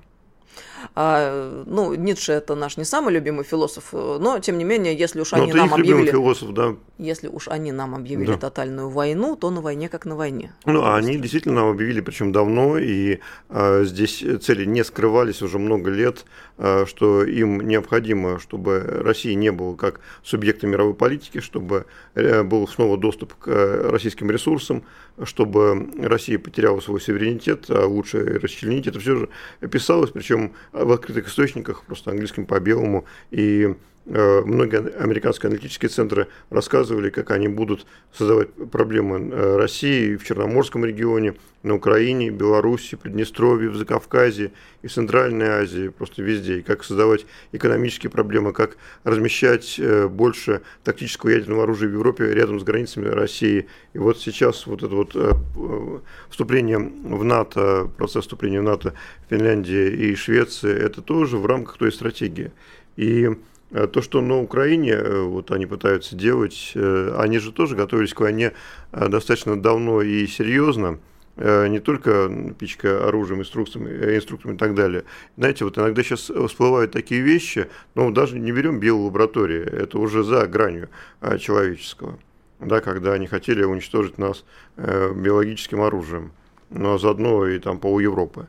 [0.95, 5.33] А, ну, Ницше это наш не самый любимый философ, но тем не менее, если уж
[5.33, 6.75] Но они это нам объявили, философ, да.
[6.99, 8.38] если уж они нам объявили Да.
[8.38, 10.53] тотальную войну, то на войне как на войне.
[10.66, 13.18] Ну, а они действительно нам объявили, причем давно, и
[13.51, 16.25] э, здесь цели не скрывались уже много лет,
[16.59, 22.66] э, что им необходимо, чтобы Россия не была как субъекта мировой политики, чтобы э, был
[22.68, 24.85] снова доступ к э, российским ресурсам,
[25.25, 28.87] чтобы Россия потеряла свой суверенитет, а лучше расчленить.
[28.87, 29.29] Это все же
[29.68, 37.11] писалось, причем в открытых источниках, просто английским по белому, и Многие американские аналитические центры рассказывали,
[37.11, 43.77] как они будут создавать проблемы э, России в Черноморском регионе, на Украине, Беларуси, Приднестровье, в
[43.77, 50.62] Закавказье и Центральной Азии, просто везде, и как создавать экономические проблемы, как размещать э, больше
[50.85, 53.69] тактического ядерного оружия в Европе рядом с границами России.
[53.93, 58.95] И вот сейчас вот это вот э, э, вступление в НАТО, процесс вступления в НАТО
[59.31, 62.51] Финляндии и Швеции, это тоже в рамках той стратегии.
[62.97, 63.35] И э,
[63.73, 68.21] то, что на Украине э, вот они пытаются делать, э, они же тоже готовились к
[68.21, 68.53] войне
[68.93, 70.99] э, достаточно давно и серьезно,
[71.37, 75.05] э, не только пичка оружием, инструкциями, э, инструкторами и так далее.
[75.39, 80.47] Знаете, вот иногда сейчас всплывают такие вещи, но даже не берем биолаборатории, это уже за
[80.47, 80.91] гранью
[81.23, 82.19] э, человеческого,
[82.61, 84.45] да, когда они хотели уничтожить нас
[84.77, 86.33] э, биологическим оружием,
[86.69, 88.49] но заодно и там пол Европы.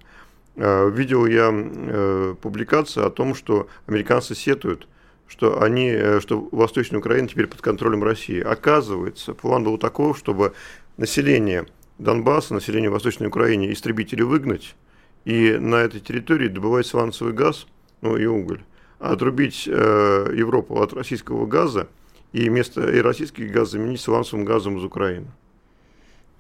[0.57, 4.89] Э, Видел я э, публикацию о том, что американцы сетуют,
[5.27, 8.39] что они, э, что Восточная Украина теперь под контролем России.
[8.39, 10.53] Оказывается, план был такой, чтобы
[10.97, 11.65] население
[11.97, 14.75] Донбасса, население Восточной Украины истребители выгнать
[15.25, 17.67] и на этой территории добывать сланцевый газ,
[18.01, 18.63] ну и уголь,
[18.99, 21.87] а отрубить э, Европу от российского газа
[22.31, 25.27] и вместо и российский газ заменить сланцевым газом из Украины.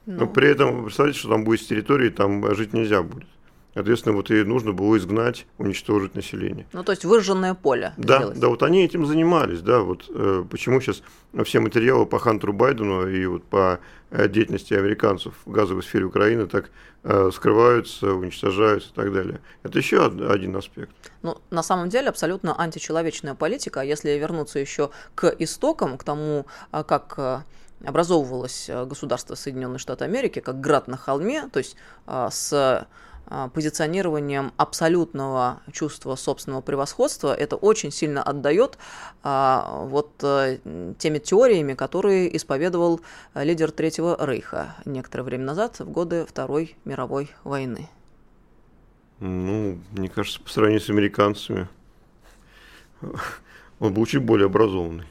[0.05, 3.27] Но Ну, при этом, вы представляете, что там будет с территории, там жить нельзя будет.
[3.73, 6.67] Соответственно, вот и нужно было изгнать, уничтожить население.
[6.73, 7.93] ну, то есть выжженное поле.
[7.97, 8.39] Да, делать.
[8.39, 11.01] да, вот они этим занимались, да, вот э, почему сейчас
[11.43, 13.79] все материалы по Хантеру Байдену и вот по
[14.11, 16.69] э, деятельности американцев в газовой сфере Украины так
[17.03, 19.41] э, скрываются, уничтожаются и так далее.
[19.63, 20.91] Это еще од- один аспект.
[21.23, 23.81] Ну, на самом деле, абсолютно античеловечная политика.
[23.81, 27.39] А Если вернуться еще к истокам, к тому, а, как э,
[27.83, 32.87] образовывалось э, государство Соединенные Штаты Америки, как град на холме, то есть а, с
[33.53, 38.77] позиционированием абсолютного чувства собственного превосходства, это очень сильно отдает
[39.23, 40.59] а, вот э,
[40.99, 43.01] теми теориями, которые исповедовал
[43.33, 47.89] э, лидер Третьего Рейха некоторое время назад, в годы Второй мировой войны.
[49.19, 51.69] Ну, мне кажется, по сравнению с американцами,
[53.79, 55.05] он был чуть более образованный.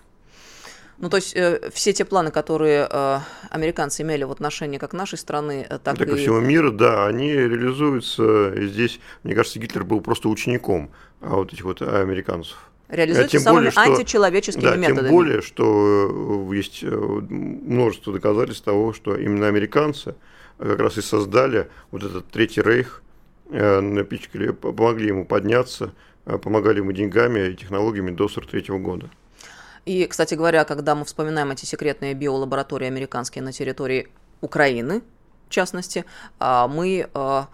[1.03, 3.19] Ну, то есть э, все те планы, которые э,
[3.51, 7.33] американцы имели в отношении как нашей страны, э, так, Так и всего мира, да, они
[7.33, 8.53] реализуются.
[8.55, 12.57] И здесь, мне кажется, Гитлер был просто учеником а вот этих вот американцев.
[12.88, 15.07] реализуются тем самыми более, что- античеловеческими Да, методами.
[15.09, 20.15] тем более, что э, есть э, множество доказательств того, что именно американцы
[20.59, 23.03] как раз и создали вот этот Третий Рейх,
[23.51, 25.93] напичкали, помогли ему подняться,
[26.25, 29.11] помогали ему деньгами и технологиями до 43 года.
[29.85, 34.09] И, кстати говоря, когда мы вспоминаем эти секретные биолаборатории американские на территории
[34.40, 35.03] Украины,
[35.49, 36.05] в частности,
[36.38, 37.49] а, мы а,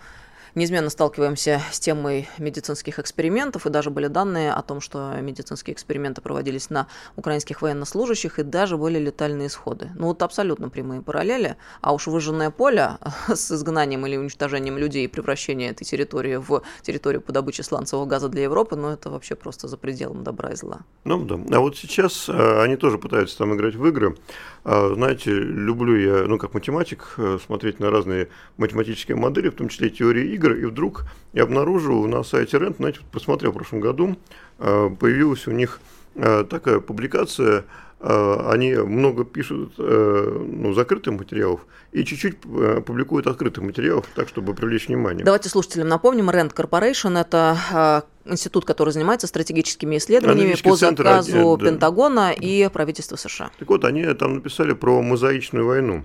[0.54, 6.20] неизменно сталкиваемся с темой медицинских экспериментов, и даже были данные о том, что медицинские эксперименты
[6.20, 9.90] проводились на украинских военнослужащих, и даже были летальные исходы.
[9.94, 15.08] Ну вот абсолютно прямые параллели, а уж выжженное поле с изгнанием или уничтожением людей и
[15.08, 19.68] превращение этой территории в территорию по добыче сланцевого газа для Европы, ну это вообще просто
[19.68, 20.80] за пределом добра и зла.
[21.04, 21.38] Ну да.
[21.56, 24.16] А вот сейчас э, они тоже пытаются там играть в игры.
[24.64, 29.68] А, Знаете, люблю я, ну, как математик, э, смотреть на разные математические модели, в том
[29.68, 34.16] числе теории игр, и вдруг я обнаружил на сайте Rent, знаете, посмотрел в прошлом году,
[34.58, 35.80] э, появилась у них
[36.14, 37.64] э, такая публикация,
[38.00, 41.60] э, они много пишут ну, закрытых материалов
[41.92, 42.38] и чуть-чуть
[42.86, 45.24] публикуют открытых материалов, так, чтобы привлечь внимание.
[45.24, 51.58] Давайте слушателям напомним, Rand Corporation– это институт, который занимается стратегическими исследованиями по центр, заказу э,
[51.58, 51.70] да.
[51.70, 53.50] Пентагона и правительства США.
[53.58, 56.04] Так вот, они там написали про мозаичную войну.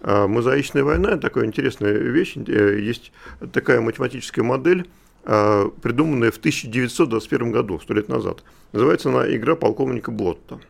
[0.00, 2.36] А Мозаичная война– это такая интересная вещь.
[2.36, 3.12] Э, Есть
[3.52, 4.88] такая математическая модель,
[5.24, 8.44] а, придуманная в 1921 году, сто лет назад.
[8.72, 10.60] Называется она «Игра полковника Блотта».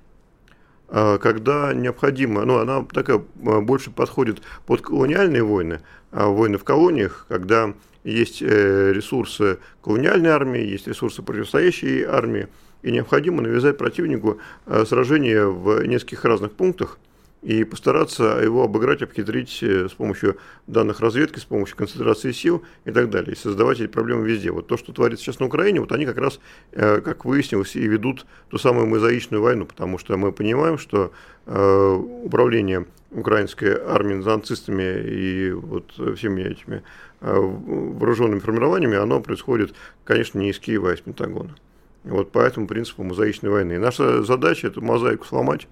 [0.88, 7.74] А, Когда необходимо, ну, она такая больше подходит под колониальные войны, войны в колониях, когда
[8.04, 12.48] есть э, ресурсы колониальной армии, есть ресурсы противостоящей армии,
[12.82, 14.38] и необходимо навязать противнику
[14.86, 16.98] сражение в нескольких разных пунктах,
[17.42, 22.90] и постараться его обыграть, обхитрить э, с помощью данных разведки, с помощью концентрации сил и
[22.90, 24.51] так далее, и создавать эти проблемы везде.
[24.51, 26.40] Вот то, что творится сейчас на Украине, вот они как раз,
[26.72, 31.12] э, как выяснилось, и ведут ту самую мозаичную войну, потому что мы понимаем, что
[31.46, 31.92] э,
[32.24, 36.83] управление украинской армией нацистами и вот всеми этими
[37.20, 39.74] вооруженными формированиями, оно происходит,
[40.05, 41.57] конечно, не из Киева, а из Пентагона.
[42.05, 43.72] Вот по этому принципу мозаичной войны.
[43.72, 45.66] И наша задача эту мозаику сломать,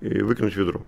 [0.00, 0.82] и выкинуть ведро.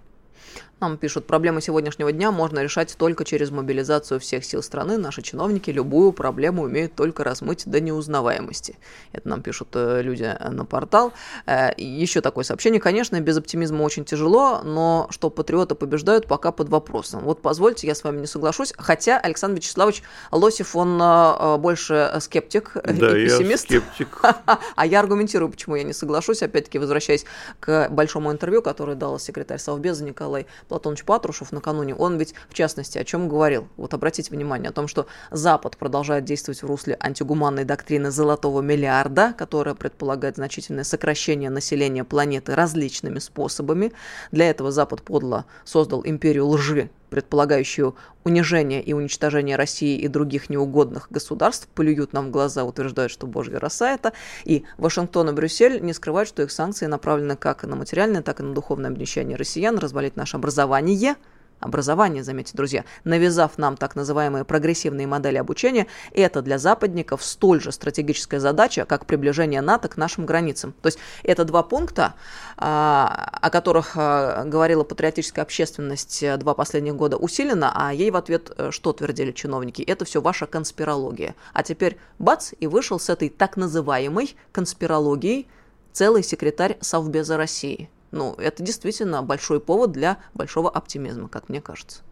[0.80, 4.96] Нам пишут, проблемы сегодняшнего дня можно решать только через мобилизацию всех сил страны.
[4.96, 8.78] Наши чиновники любую проблему умеют только размыть до неузнаваемости.
[9.12, 11.12] Это нам пишут э, люди на портал.
[11.44, 12.80] Э, еще такое сообщение.
[12.80, 17.24] Конечно, без оптимизма очень тяжело, но что патриоты побеждают, пока под вопросом.
[17.24, 18.72] Вот позвольте, я с вами не соглашусь.
[18.78, 23.70] Хотя Александр Вячеславович Лосев, он э, больше скептик да, и пессимист.
[23.70, 24.22] Я скептик.
[24.76, 26.42] А я аргументирую, почему я не соглашусь.
[26.42, 27.26] Опять-таки, возвращаясь
[27.58, 32.96] к большому интервью, которое дал секретарь Совбеза Николай Платонович Патрушев накануне, он ведь, в частности,
[32.96, 33.66] о чем говорил?
[33.76, 39.34] Вот обратите внимание, о том, что Запад продолжает действовать в русле антигуманной доктрины золотого миллиарда,
[39.36, 43.92] которая предполагает значительное сокращение населения планеты различными способами.
[44.30, 47.94] Для этого Запад подло создал империю лжи, предполагающую
[48.24, 53.58] унижение и уничтожение России и других неугодных государств, плюют нам в глаза, утверждают, что божья
[53.58, 54.12] роса это.
[54.44, 58.42] И Вашингтон и Брюссель не скрывают, что их санкции направлены как на материальное, так и
[58.42, 61.16] на духовное обнищание россиян, развалить наше образование–
[61.60, 67.72] образования, заметьте, друзья, навязав нам так называемые прогрессивные модели обучения, это для западников столь же
[67.72, 70.74] стратегическая задача, как приближение НАТО к нашим границам.
[70.82, 72.14] То есть это два пункта,
[72.56, 78.16] а, о которых а, говорила патриотическая общественность э, два последних года усиленно, а ей в
[78.16, 79.82] ответ э, что твердили чиновники?
[79.82, 81.34] Это все ваша конспирология.
[81.52, 85.46] А теперь бац, и вышел с этой так называемой конспирологией
[85.92, 92.02] целый секретарь Совбеза России– ну, это действительно большой повод для большого оптимизма, как мне кажется.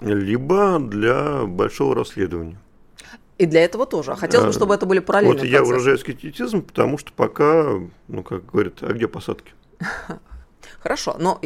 [0.00, 2.58] Либо для большого расследования.
[3.38, 4.14] И для этого тоже.
[4.16, 8.44] Хотелось бы, чтобы это были параллельные Вот я выражаю скептицизм, потому что пока, ну, как
[8.46, 9.54] говорят, а где посадки?
[10.82, 11.38] Хорошо, но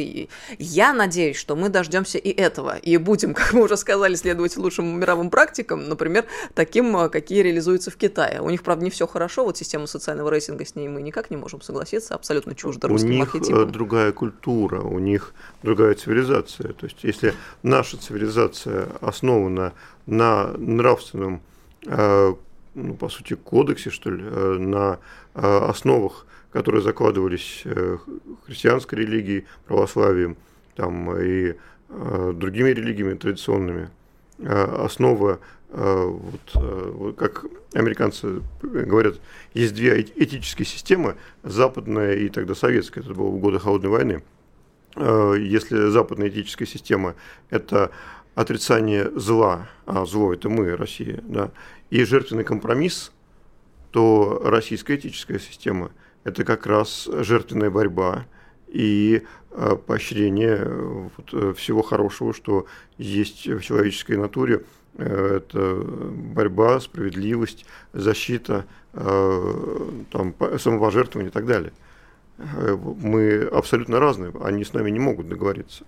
[0.57, 4.99] я надеюсь, что мы дождемся и этого, и будем, как мы уже сказали, следовать лучшим
[4.99, 8.41] мировым практикам, например, таким, э, какие реализуются в Китае.
[8.41, 11.37] У них, правда, не все хорошо, вот система социального рейтинга с ней мы никак не
[11.37, 13.71] можем согласиться, абсолютно чуждо русским У них архетипам.
[13.71, 16.71] другая культура, у них другая цивилизация.
[16.71, 19.73] То есть, если наша цивилизация основана
[20.05, 21.41] на нравственном,
[21.85, 22.33] э,
[22.73, 24.99] ну, по сути, кодексе, что ли, э, на
[25.33, 27.97] основах которые закладывались э,
[28.45, 30.37] христианской религией, православием
[30.77, 31.55] там, и
[31.89, 33.89] э, другими религиями традиционными.
[34.39, 35.39] Э, основа,
[35.69, 39.15] вот, как американцы говорят,
[39.53, 44.23] есть две этические системы, западная и тогда советская, это было в годы Холодной войны.
[44.95, 47.15] Если западная этическая система–
[47.49, 47.91] это
[48.35, 51.51] отрицание зла, а зло– это мы, Россия, да,
[51.89, 53.11] и жертвенный компромисс,
[53.91, 55.91] то российская этическая система–
[56.25, 58.25] это как раз жертвенная борьба
[58.67, 62.65] и э, поощрение э, вот, э, всего хорошего, что
[62.97, 64.65] есть в человеческой натуре.
[64.97, 71.73] Это борьба, справедливость, защита, там, самопожертвование и так далее.
[72.37, 75.83] Мы абсолютно разные, они с нами не могут договориться.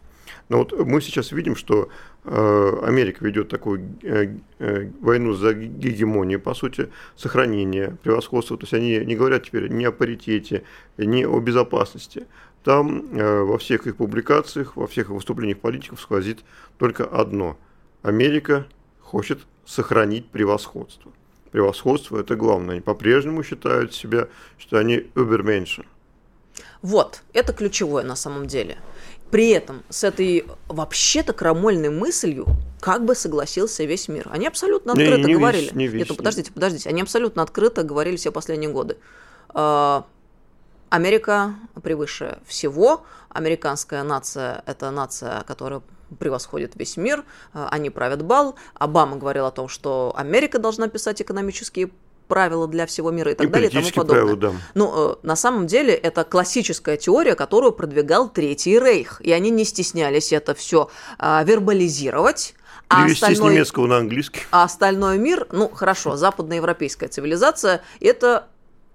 [0.49, 1.89] Но вот мы сейчас видим, что
[2.23, 8.57] э, Америка ведет такую э, э, войну за гегемонию, по сути, сохранение, превосходство.
[8.57, 10.63] То есть они не говорят теперь ни о паритете,
[10.97, 12.27] ни о безопасности.
[12.63, 16.39] Там во всех их публикациях, во всех выступлениях политиков сквозит
[16.77, 17.57] только одно.
[18.01, 18.67] Америка
[18.99, 21.13] хочет сохранить превосходство.
[21.51, 22.73] Превосходство– это главное.
[22.73, 25.85] Они по-прежнему считают себя, что они уберменьше.
[26.81, 28.77] Вот, это ключевое на самом деле.
[29.31, 32.45] При этом с этой вообще-то крамольной мыслью
[32.79, 34.27] как бы согласился весь мир.
[34.31, 35.65] Они абсолютно открыто не, не говорили.
[35.65, 36.89] Весь, не весь, Нет, ну, подождите, подождите.
[36.89, 38.97] Они абсолютно открыто говорили все последние годы.
[39.49, 40.05] А,
[40.89, 43.03] Америка превыше всего.
[43.29, 45.81] Американская нация– это нация, которая
[46.19, 47.25] превосходит весь мир.
[47.53, 48.55] А, они правят бал.
[48.75, 51.89] Обама говорил о том, что Америка должна писать экономические
[52.27, 54.21] правила для всего мира и так и далее и тому подобное.
[54.21, 54.51] Правила, да.
[54.75, 59.21] Ну, э, на самом деле, это классическая теория, которую продвигал Третий Рейх.
[59.21, 62.55] И они не стеснялись это все а, вербализировать.
[62.89, 64.41] А остальной, с немецкого на английский.
[64.51, 68.47] А остальной мир, ну хорошо, западноевропейская цивилизация, это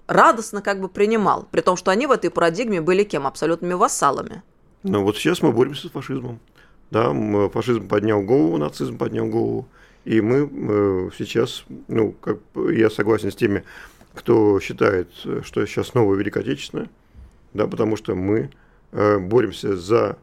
[0.06, 3.26] радостно как бы принимал, при том, что они в этой парадигме были кем?
[3.26, 4.42] Абсолютными вассалами.
[4.82, 6.40] Ну вот сейчас мы боремся с фашизмом.
[6.90, 7.12] Да,
[7.48, 9.66] фашизм поднял голову, нацизм поднял голову.
[10.04, 12.38] И мы э, сейчас, ну, как
[12.72, 13.64] я согласен с теми,
[14.14, 15.08] кто считает,
[15.42, 16.90] что сейчас новая Великая Отечественная,
[17.54, 18.50] да, потому что мы
[18.92, 20.18] э, боремся за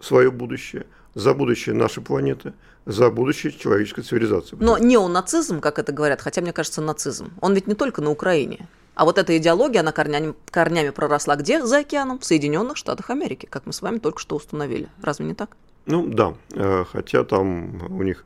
[0.00, 2.52] свое будущее, за будущее нашей планеты,
[2.86, 4.56] за будущее человеческой цивилизации.
[4.60, 8.68] Но неонацизм, как это говорят, хотя мне кажется нацизм, он ведь не только на Украине.
[8.94, 11.64] А вот эта идеология, она корнями, корнями проросла где?
[11.64, 14.88] За океаном, в Соединенных Штатах Америки, как мы с вами только что установили.
[15.02, 15.56] Разве не так?
[15.86, 18.24] Ну да, э, хотя там у них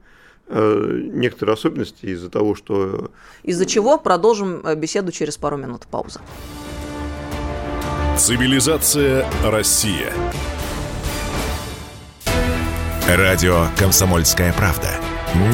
[0.51, 3.11] некоторые особенности из-за того, что...
[3.43, 5.87] Из-за чего продолжим э, беседу через пару минут.
[5.91, 6.21] Пауза.
[8.17, 10.13] Цивилизация Россия.
[13.07, 14.89] Радио «Комсомольская правда».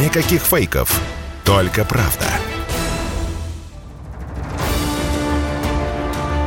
[0.00, 1.00] Никаких фейков,
[1.44, 2.26] только правда.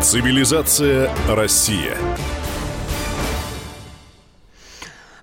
[0.01, 1.97] Цивилизация Россия.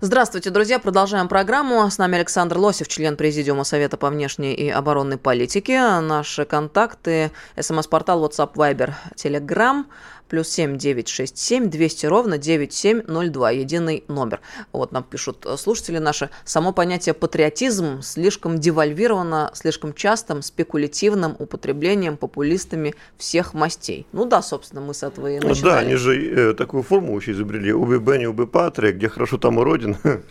[0.05, 0.79] Здравствуйте, друзья.
[0.79, 1.91] Продолжаем программу.
[1.91, 5.81] С нами Александр Лосев, член Президиума Совета по внешней и оборонной политике.
[6.01, 7.33] Наши контакты.
[7.59, 9.87] СМС-портал WhatsApp Viber Telegram
[10.35, 14.41] плюс 7 967 200 ровно 9702, единый номер.
[14.73, 16.29] Вот нам пишут слушатели наши.
[16.45, 24.09] Само понятие патриотизм слишком девальвировано слишком частым спекулятивным употреблением популистами всех мастей.
[24.11, 25.63] Ну да, собственно, мы с этого и начинали.
[25.63, 27.73] Да, они же э, такую формулу еще изобрели.
[27.73, 29.97] Уби Бенни, уби Патрия, где хорошо, там и Родина.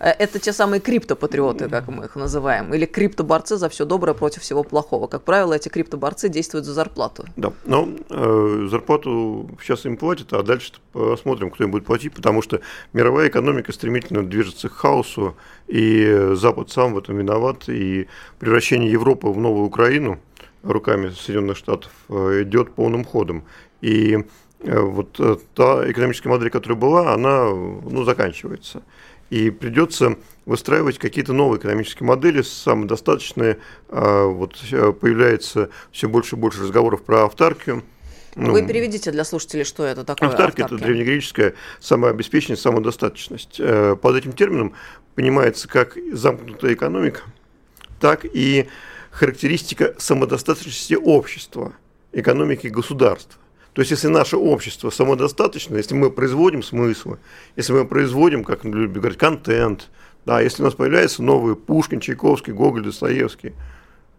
[0.00, 4.42] Э, это те самые криптопатриоты, как мы их называем, или криптоборцы за все доброе против
[4.42, 5.06] всего плохого.
[5.06, 7.24] Как правило, эти криптоборцы действуют за зарплату.
[7.36, 12.42] Да, но э, зарплату сейчас им платят, а дальше посмотрим, кто им будет платить, потому
[12.42, 12.60] что
[12.92, 15.36] мировая экономика стремительно движется к хаосу,
[15.68, 20.18] и Запад сам в этом виноват, и превращение Европы в новую Украину
[20.62, 23.44] руками Соединенных Штатов э, идет полным ходом.
[23.82, 24.18] И
[24.60, 25.20] э, вот
[25.54, 28.82] та экономическая модель, которая была, она ну, заканчивается
[29.30, 33.58] и придется выстраивать какие-то новые экономические модели, самодостаточные.
[33.88, 34.56] А, вот
[35.00, 37.82] появляется все больше и больше разговоров про автаркию.
[38.36, 40.28] Ну, Вы переведите для слушателей, что это такое.
[40.28, 43.56] Автаркия– это древнегреческое самообеспечение, самодостаточность.
[43.58, 44.74] Э, под этим термином
[45.14, 47.22] понимается как замкнутая экономика,
[47.98, 48.68] так и
[49.10, 51.72] характеристика самодостаточности общества,
[52.12, 53.40] экономики государства.
[53.72, 57.18] То есть, если наше общество самодостаточно, если мы производим смыслы,
[57.56, 59.90] если мы производим, как любят говорить, контент,
[60.26, 63.54] да, если у нас появляются новые Пушкин, Чайковский, Гоголь, Достоевский,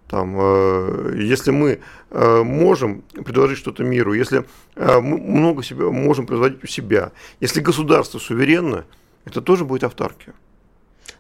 [0.08, 1.80] там, э, если мы
[2.10, 4.46] э, можем предложить что-то миру, если
[4.76, 8.86] э, мы много себя можем производить у себя, если государство суверенно,
[9.24, 10.34] это тоже будет автаркия.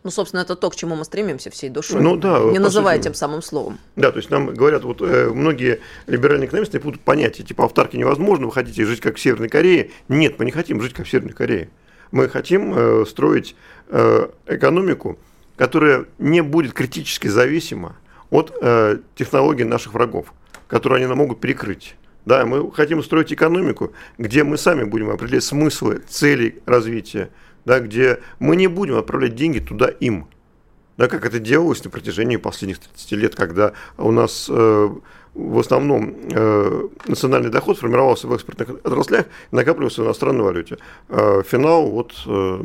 [0.04, 2.02] Ну, собственно, это то, к чему мы стремимся всей душой.
[2.02, 3.78] Ну, да, не называя тем самым словом.
[3.96, 8.48] Да, то есть нам говорят, вот э, многие либеральные экономисты путают понятия, типа автарки невозможно,
[8.48, 9.92] вы хотите жить как в Северной Корее.
[10.08, 11.70] Нет, мы не хотим жить как в Северной Корее.
[12.12, 13.56] Мы хотим э, строить
[13.90, 15.20] э, экономику,
[15.56, 17.96] которая не будет критически зависима
[18.32, 20.34] от э, технологий наших врагов,
[20.68, 21.96] которые они нам могут перекрыть.
[22.26, 27.30] Да, мы хотим строить экономику, где мы сами будем определять смыслы, цели развития,
[27.66, 30.28] да, где мы не будем отправлять деньги туда им.
[30.98, 34.90] Да, как это делалось на протяжении последних 30 лет, когда у нас э,
[35.34, 40.78] в основном э, национальный доход формировался в экспортных отраслях, накапливался в иностранной валюте.
[41.08, 42.62] Э, финал вот э,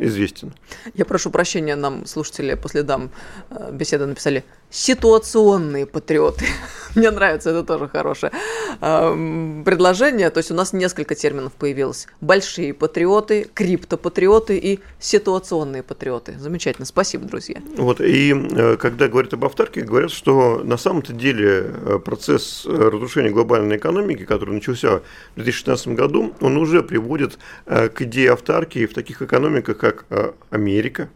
[0.00, 0.54] известен.
[0.94, 3.10] Я прошу прощения, нам слушатели после дам
[3.50, 6.46] э, беседы написали ситуационные патриоты.
[6.96, 8.32] Мне нравится, это тоже хорошее
[8.80, 10.30] э, предложение.
[10.30, 12.06] То есть у нас несколько терминов появилось.
[12.20, 16.38] Большие патриоты, криптопатриоты и ситуационные патриоты.
[16.38, 17.56] Замечательно, спасибо, друзья.
[17.76, 23.30] Вот, и э, когда говорят об автарке, говорят, что на самом-то деле э, процесс разрушения
[23.30, 25.00] глобальной экономики, который начался
[25.34, 30.04] в 2016 году, он уже приводит к идее автарки в таких экономиках, как
[30.50, 31.08] Америка,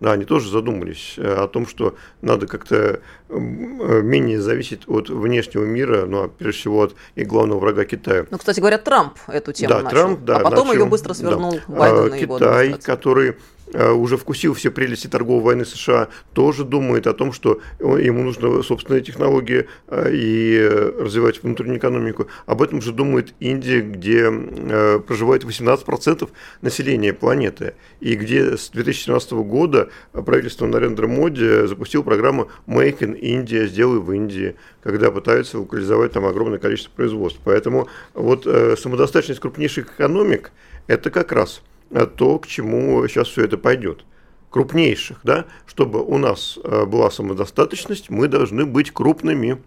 [0.00, 5.64] да, они тоже задумались э, о том, что надо как-то э, менее зависеть от внешнего
[5.64, 8.26] мира, ну, а прежде всего от и главного врага Китая.
[8.30, 11.14] Ну, кстати говоря, Трамп эту тему да, начал, Трамп, да, а потом начал, ее быстро
[11.14, 11.74] свернул да.
[11.74, 17.12] Байден а, Китай, который Э, уже вкусил все прелести торговой войны США, тоже думает о
[17.12, 20.58] том, что ему нужны собственные технологии э, и
[20.98, 22.28] развивать внутреннюю экономику.
[22.46, 26.28] Об этом же думает Индия, где э, проживает 18%
[26.62, 33.66] населения планеты, и где с 2017 года правительство Нарендра Моди запустило программу «Make in India»,
[33.66, 37.40] «Сделай в Индии», когда пытаются локализовать там огромное количество производств.
[37.44, 40.52] Поэтому вот самодостаточность крупнейших экономик–
[40.86, 41.62] это как раз–
[41.94, 44.04] то, к чему сейчас все это пойдет.
[44.50, 49.62] Крупнейших, да, чтобы у нас э, была самодостаточность, мы должны быть крупными.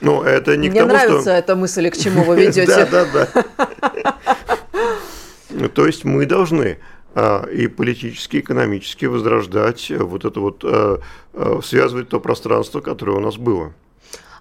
[0.00, 1.30] Но это не Мне к тому, нравится что...
[1.32, 2.66] эта мысль, к чему вы ведете.
[2.66, 3.28] Да, да,
[5.52, 5.68] да.
[5.74, 6.78] То есть мы должны
[7.14, 11.00] а, и политически, и экономически возрождать вот это вот, а,
[11.64, 13.72] связывать то пространство, которое у нас было.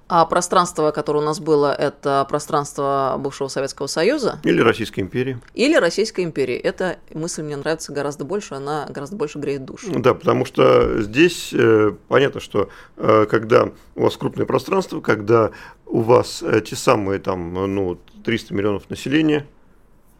[0.09, 4.39] А пространство, которое у нас было, это пространство бывшего Советского Союза?
[4.43, 5.39] Или Российской империи.
[5.53, 6.55] Или Российской империи.
[6.55, 9.87] Эта мысль мне нравится гораздо больше, она гораздо больше греет душу.
[9.99, 15.51] Да, потому что здесь э, понятно, что э, когда у вас крупное пространство, когда
[15.85, 19.45] у вас э, те самые там, ну, 300 миллионов населения,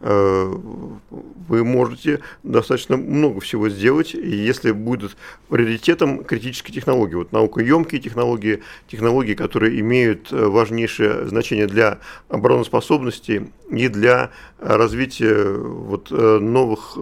[0.00, 5.16] вы можете достаточно много всего сделать, если будут
[5.48, 13.88] приоритетом критические технологии, вот наукоемкие технологии, технологии, которые имеют э, важнейшее значение для обороноспособности и
[13.88, 14.30] для
[14.60, 16.96] развития вот э, новых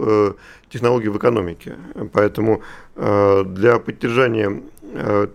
[0.69, 1.75] технологий в экономике.
[2.11, 2.61] Поэтому
[2.95, 4.63] для поддержания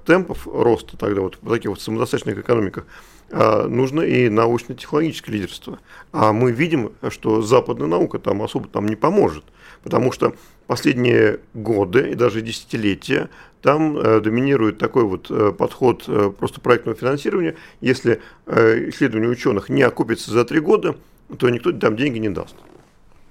[0.04, 2.84] темпов роста тогда вот в таких вот самодостаточных экономиках
[3.32, 5.78] нужно и научно-технологическое лидерство.
[6.12, 9.44] А мы видим, что западная наука там особо там не поможет,
[9.82, 10.34] потому что
[10.66, 13.30] последние годы и даже десятилетия
[13.62, 17.54] там э, доминирует такой вот э, подход э, просто проектного финансирования.
[17.80, 20.96] Если исследование ученых не окупится за три года,
[21.38, 22.56] то никто там деньги не даст.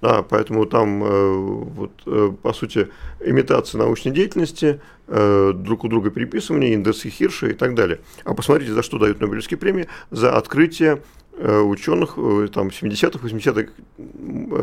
[0.02, 2.90] Да, поэтому там, э, вот, э, по сути,
[3.24, 8.00] имитация научной деятельности, э, друг у друга переписывание, индексы Хирша и так далее.
[8.24, 9.88] А посмотрите, за что дают Нобелевские премии?
[10.10, 11.02] За открытие
[11.44, 13.72] Э, ученых э, там, 70-х, 80-х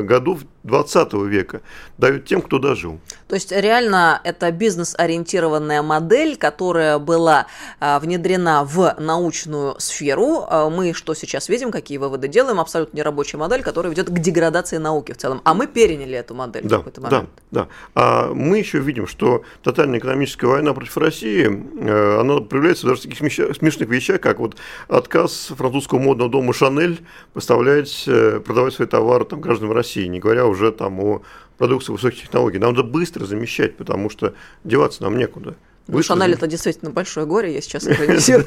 [0.05, 1.61] годов 20 века
[1.97, 3.01] дают тем, кто дожил.
[3.29, 7.47] То есть реально это бизнес-ориентированная модель, которая была
[7.79, 10.47] а, внедрена в научную сферу.
[10.49, 12.59] А, мы что сейчас видим, какие выводы делаем?
[12.59, 15.43] Абсолютно нерабочая модель, которая ведет к деградации науки в целом.
[15.45, 17.29] А мы переняли эту модель да, в какой-то момент.
[17.51, 17.69] Да, да.
[17.95, 21.47] А мы еще видим, что тотальная экономическая война против России,
[21.81, 24.57] э, она проявляется даже в таких смешных вещах, как вот
[24.89, 27.01] отказ французского модного дома Шанель
[27.35, 31.23] поставлять, э, продавать свои товары там, гражданам России, не говоря уже там о
[31.59, 32.59] продукции высоких технологий.
[32.59, 34.35] Нам надо быстро замещать, потому что
[34.65, 35.57] деваться нам некуда.
[35.89, 38.47] Ну, Шанель это действительно большое горе, я сейчас иронизирую.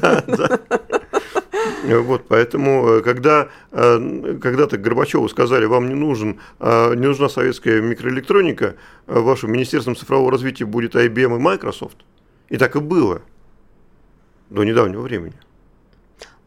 [1.84, 8.76] Вот, поэтому, э, когда э, когда-то Горбачеву сказали, вам не, нужен, не нужна советская микроэлектроника,
[9.06, 11.98] вашим Министерством цифрового развития будет IBM и Microsoft,
[12.48, 13.22] и так и было
[14.48, 15.34] до недавнего времени.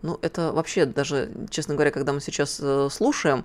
[0.05, 3.43] Ну, это вообще даже, честно говоря, когда мы сейчас э, слушаем,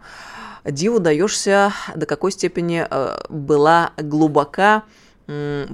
[0.62, 4.84] диву даешься, до какой степени э, была глубока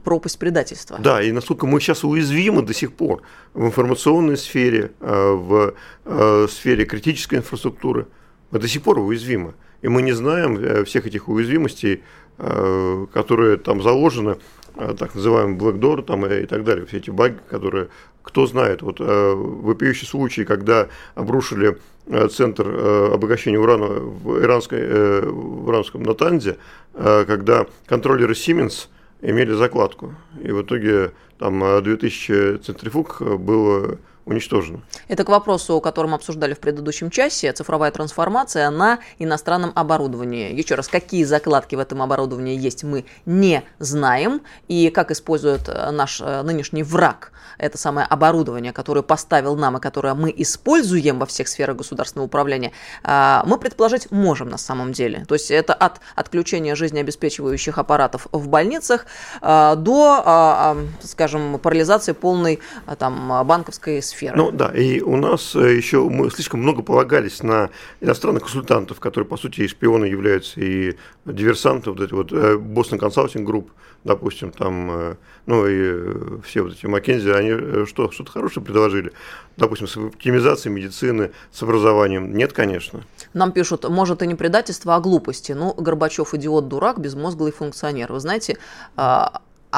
[0.04, 0.98] пропасть предательства.
[1.00, 3.22] Да, и насколько мы сейчас уязвимы до сих пор
[3.54, 8.06] в информационной сфере, э, в сфере критической инфраструктуры,
[8.50, 9.54] мы до сих пор уязвимы.
[9.80, 12.02] И мы не знаем всех этих уязвимостей,
[12.36, 14.36] которые там заложены,
[14.76, 17.88] так называемый Black Door там, и так далее, все эти баги, которые
[18.26, 24.80] кто знает, вот э, вопиющий случай, когда обрушили э, центр э, обогащения урана в, иранской,
[24.82, 26.58] э, в иранском Натанзе,
[26.94, 28.88] э, когда контроллеры Siemens
[29.22, 30.16] имели закладку.
[30.42, 34.80] И в итоге там 2000 э, центрифуг было уничтожено.
[35.08, 40.52] Это к вопросу, о котором обсуждали в предыдущем часе, цифровая трансформация на иностранном оборудовании.
[40.52, 44.42] Еще раз, какие закладки в этом оборудовании есть, мы не знаем.
[44.66, 49.80] И как использует э, наш э, нынешний враг это самое оборудование, которое поставил нам и
[49.80, 52.72] которое мы используем во всех сферах государственного управления,
[53.02, 55.24] а, мы предположить можем на самом деле.
[55.26, 59.06] То есть это от отключения жизнеобеспечивающих аппаратов в больницах
[59.40, 62.60] а, до, а, скажем, парализации полной
[62.98, 64.36] там, банковской сферы сферы.
[64.36, 69.28] Ну да, и у нас э, еще мы слишком много полагались на иностранных консультантов, которые,
[69.28, 73.68] по сути, и шпионы являются, и диверсанты, вот эти вот э, Boston Consulting Group,
[74.04, 75.14] допустим, там, э,
[75.46, 79.12] ну и все вот эти Маккензи, они что, что-то хорошее предложили?
[79.56, 82.36] Допустим, с оптимизацией медицины, с образованием?
[82.36, 83.02] Нет, конечно.
[83.34, 85.52] Нам пишут, может и не предательство, а глупости.
[85.52, 88.12] Ну, Горбачев идиот, дурак, безмозглый функционер.
[88.12, 88.56] Вы знаете,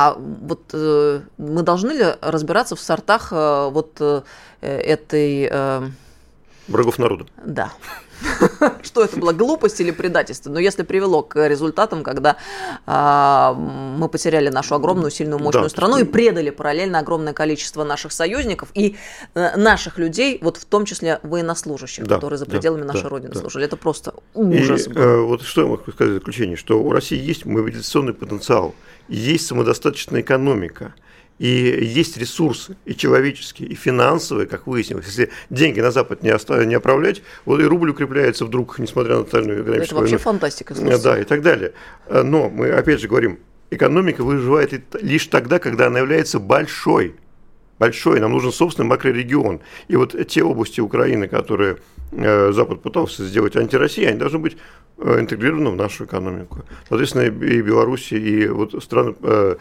[0.00, 4.22] а, вот э, мы должны ли разбираться в сортах э, вот э,
[4.60, 5.48] этой...
[5.50, 5.88] Э...
[6.68, 7.26] Врагов народа.
[7.44, 7.72] Да.
[8.82, 10.50] Что это было, глупость или предательство?
[10.50, 12.36] Но если привело к результатам, когда
[12.86, 15.70] а, мы потеряли нашу огромную, сильную, мощную да.
[15.70, 18.96] страну и предали параллельно огромное количество наших союзников и
[19.34, 23.08] а, наших людей, вот в том числе военнослужащих, да, которые за пределами да, нашей да,
[23.08, 23.40] Родины да.
[23.40, 23.64] служили.
[23.64, 24.86] Это просто ужас.
[24.86, 28.74] И, э, вот что я могу сказать в заключение, что у России есть мобилизационный потенциал–
[29.08, 30.94] есть самодостаточная экономика,
[31.38, 35.06] и есть ресурсы, и человеческие, и финансовые, как выяснилось.
[35.06, 39.24] Если деньги на Запад не, оставить, не отправлять, вот и рубль укрепляется вдруг, несмотря на
[39.24, 40.24] тотальную экономическую Это вообще войну.
[40.24, 40.74] фантастика.
[40.74, 41.02] Слушайте.
[41.02, 41.72] Да, и так далее.
[42.10, 43.38] Но мы опять же говорим,
[43.70, 47.14] экономика выживает лишь тогда, когда она является большой.
[47.78, 49.60] Большой, нам нужен собственный макрорегион.
[49.88, 51.78] И вот те области Украины, которые
[52.10, 54.56] Э, Запад пытался сделать антироссия, они должны быть
[54.96, 56.64] э, интегрированы в нашу экономику.
[56.88, 59.56] Соответственно, и Беларусь, и вот страны э,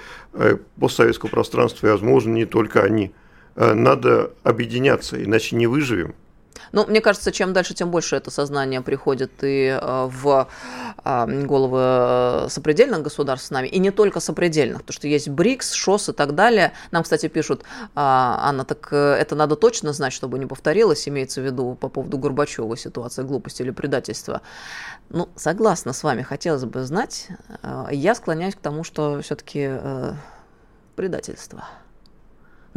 [0.80, 3.12] постсоветского пространства, и, возможно, не только они,
[3.56, 6.14] надо объединяться, иначе не выживем.
[6.72, 10.48] Ну, мне кажется, чем дальше, тем больше это сознание приходит и э, в
[11.04, 15.74] а, головы э, сопредельных государств с нами, и не только сопредельных, потому что есть БРИКС,
[15.74, 16.74] ШОС и так далее.
[16.92, 17.64] Нам, кстати, пишут,
[17.96, 21.90] а, Анна, так э, это надо точно знать, чтобы не повторилось, имеется в виду по
[21.90, 24.42] поводу Горбачева ситуация глупости или предательства.
[25.10, 27.28] Ну, согласна с вами, хотелось бы знать.
[27.92, 29.72] Я склоняюсь к тому, что все-таки
[30.96, 31.64] предательство.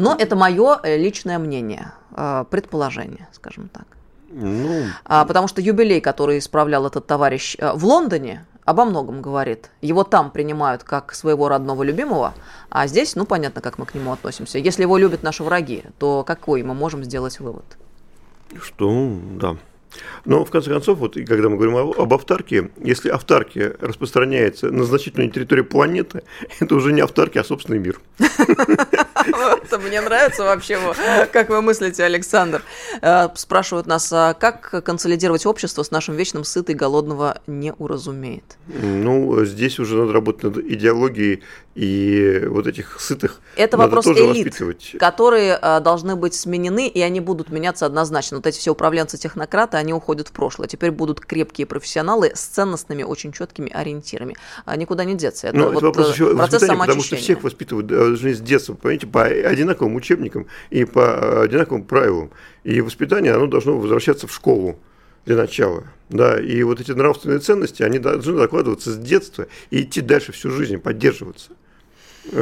[0.00, 1.92] Но это мое личное мнение.
[2.12, 3.86] А, предположение, скажем так.
[4.30, 4.84] Ну...
[5.04, 9.70] А, потому что юбилей, который исправлял этот товарищ а, в Лондоне, обо многом говорит.
[9.82, 12.32] Его там принимают как своего родного любимого,
[12.70, 14.58] а здесь, ну, понятно, как мы к нему относимся.
[14.58, 17.64] Если его любят наши враги, то какой мы можем сделать вывод?
[18.58, 19.56] Что, да,
[20.24, 25.30] но, в конце концов, вот когда мы говорим об автарке, если автаркия распространяется на значительную
[25.30, 26.22] территорию планеты,
[26.60, 28.00] это уже не автаркия, а собственный мир.
[29.84, 30.78] Мне нравится вообще,
[31.32, 32.62] как вы мыслите, Александр.
[33.02, 38.58] Э, спрашивают нас, а как консолидировать общество с нашим вечным сытый голодного не уразумеет?
[38.66, 41.42] Ну, здесь уже надо работать над идеологией
[41.74, 44.54] и вот этих сытых Это вопрос элит,
[44.98, 48.38] которые э, должны быть сменены, и они будут меняться однозначно.
[48.38, 50.68] Вот эти все управленцы-технократы, они уходят в прошлое.
[50.68, 54.36] Теперь будут крепкие профессионалы с ценностными, очень четкими ориентирами.
[54.64, 55.48] А никуда не деться.
[55.48, 58.74] Это, Но вот это вопрос э, еще процесс потому что всех воспитывают должны с детства,
[58.74, 62.30] понимаете, по одинаковым учебникам и по э, одинаковым правилам.
[62.62, 64.78] И воспитание, оно должно возвращаться в школу
[65.26, 65.84] для начала.
[66.08, 70.50] Да, и вот эти нравственные ценности, они должны закладываться с детства и идти дальше всю
[70.50, 71.50] жизнь, поддерживаться.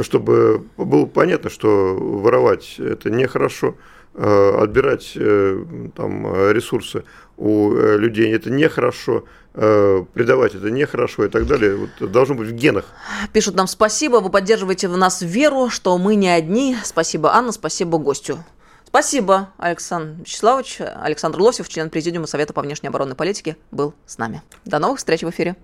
[0.01, 3.75] Чтобы было понятно, что воровать это нехорошо,
[4.21, 5.63] Э, отбирать э,
[5.95, 7.03] там, ресурсы
[7.39, 9.23] у э, людей, это нехорошо,
[9.53, 11.75] предавать это нехорошо и так далее.
[11.75, 12.85] Вот, должно быть в генах.
[13.33, 16.77] Пишут нам спасибо, вы поддерживаете в нас веру, что мы не одни.
[16.83, 18.43] Спасибо, Анна, спасибо гостю.
[18.85, 20.81] Спасибо, Александр Вячеславович.
[20.81, 24.41] Александр Лосев, член Президиума Совета по внешней оборонной политике, был с нами.
[24.65, 25.55] До новых встреч в эфире.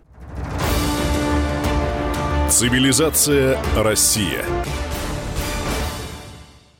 [2.50, 4.46] Цивилизация Россия.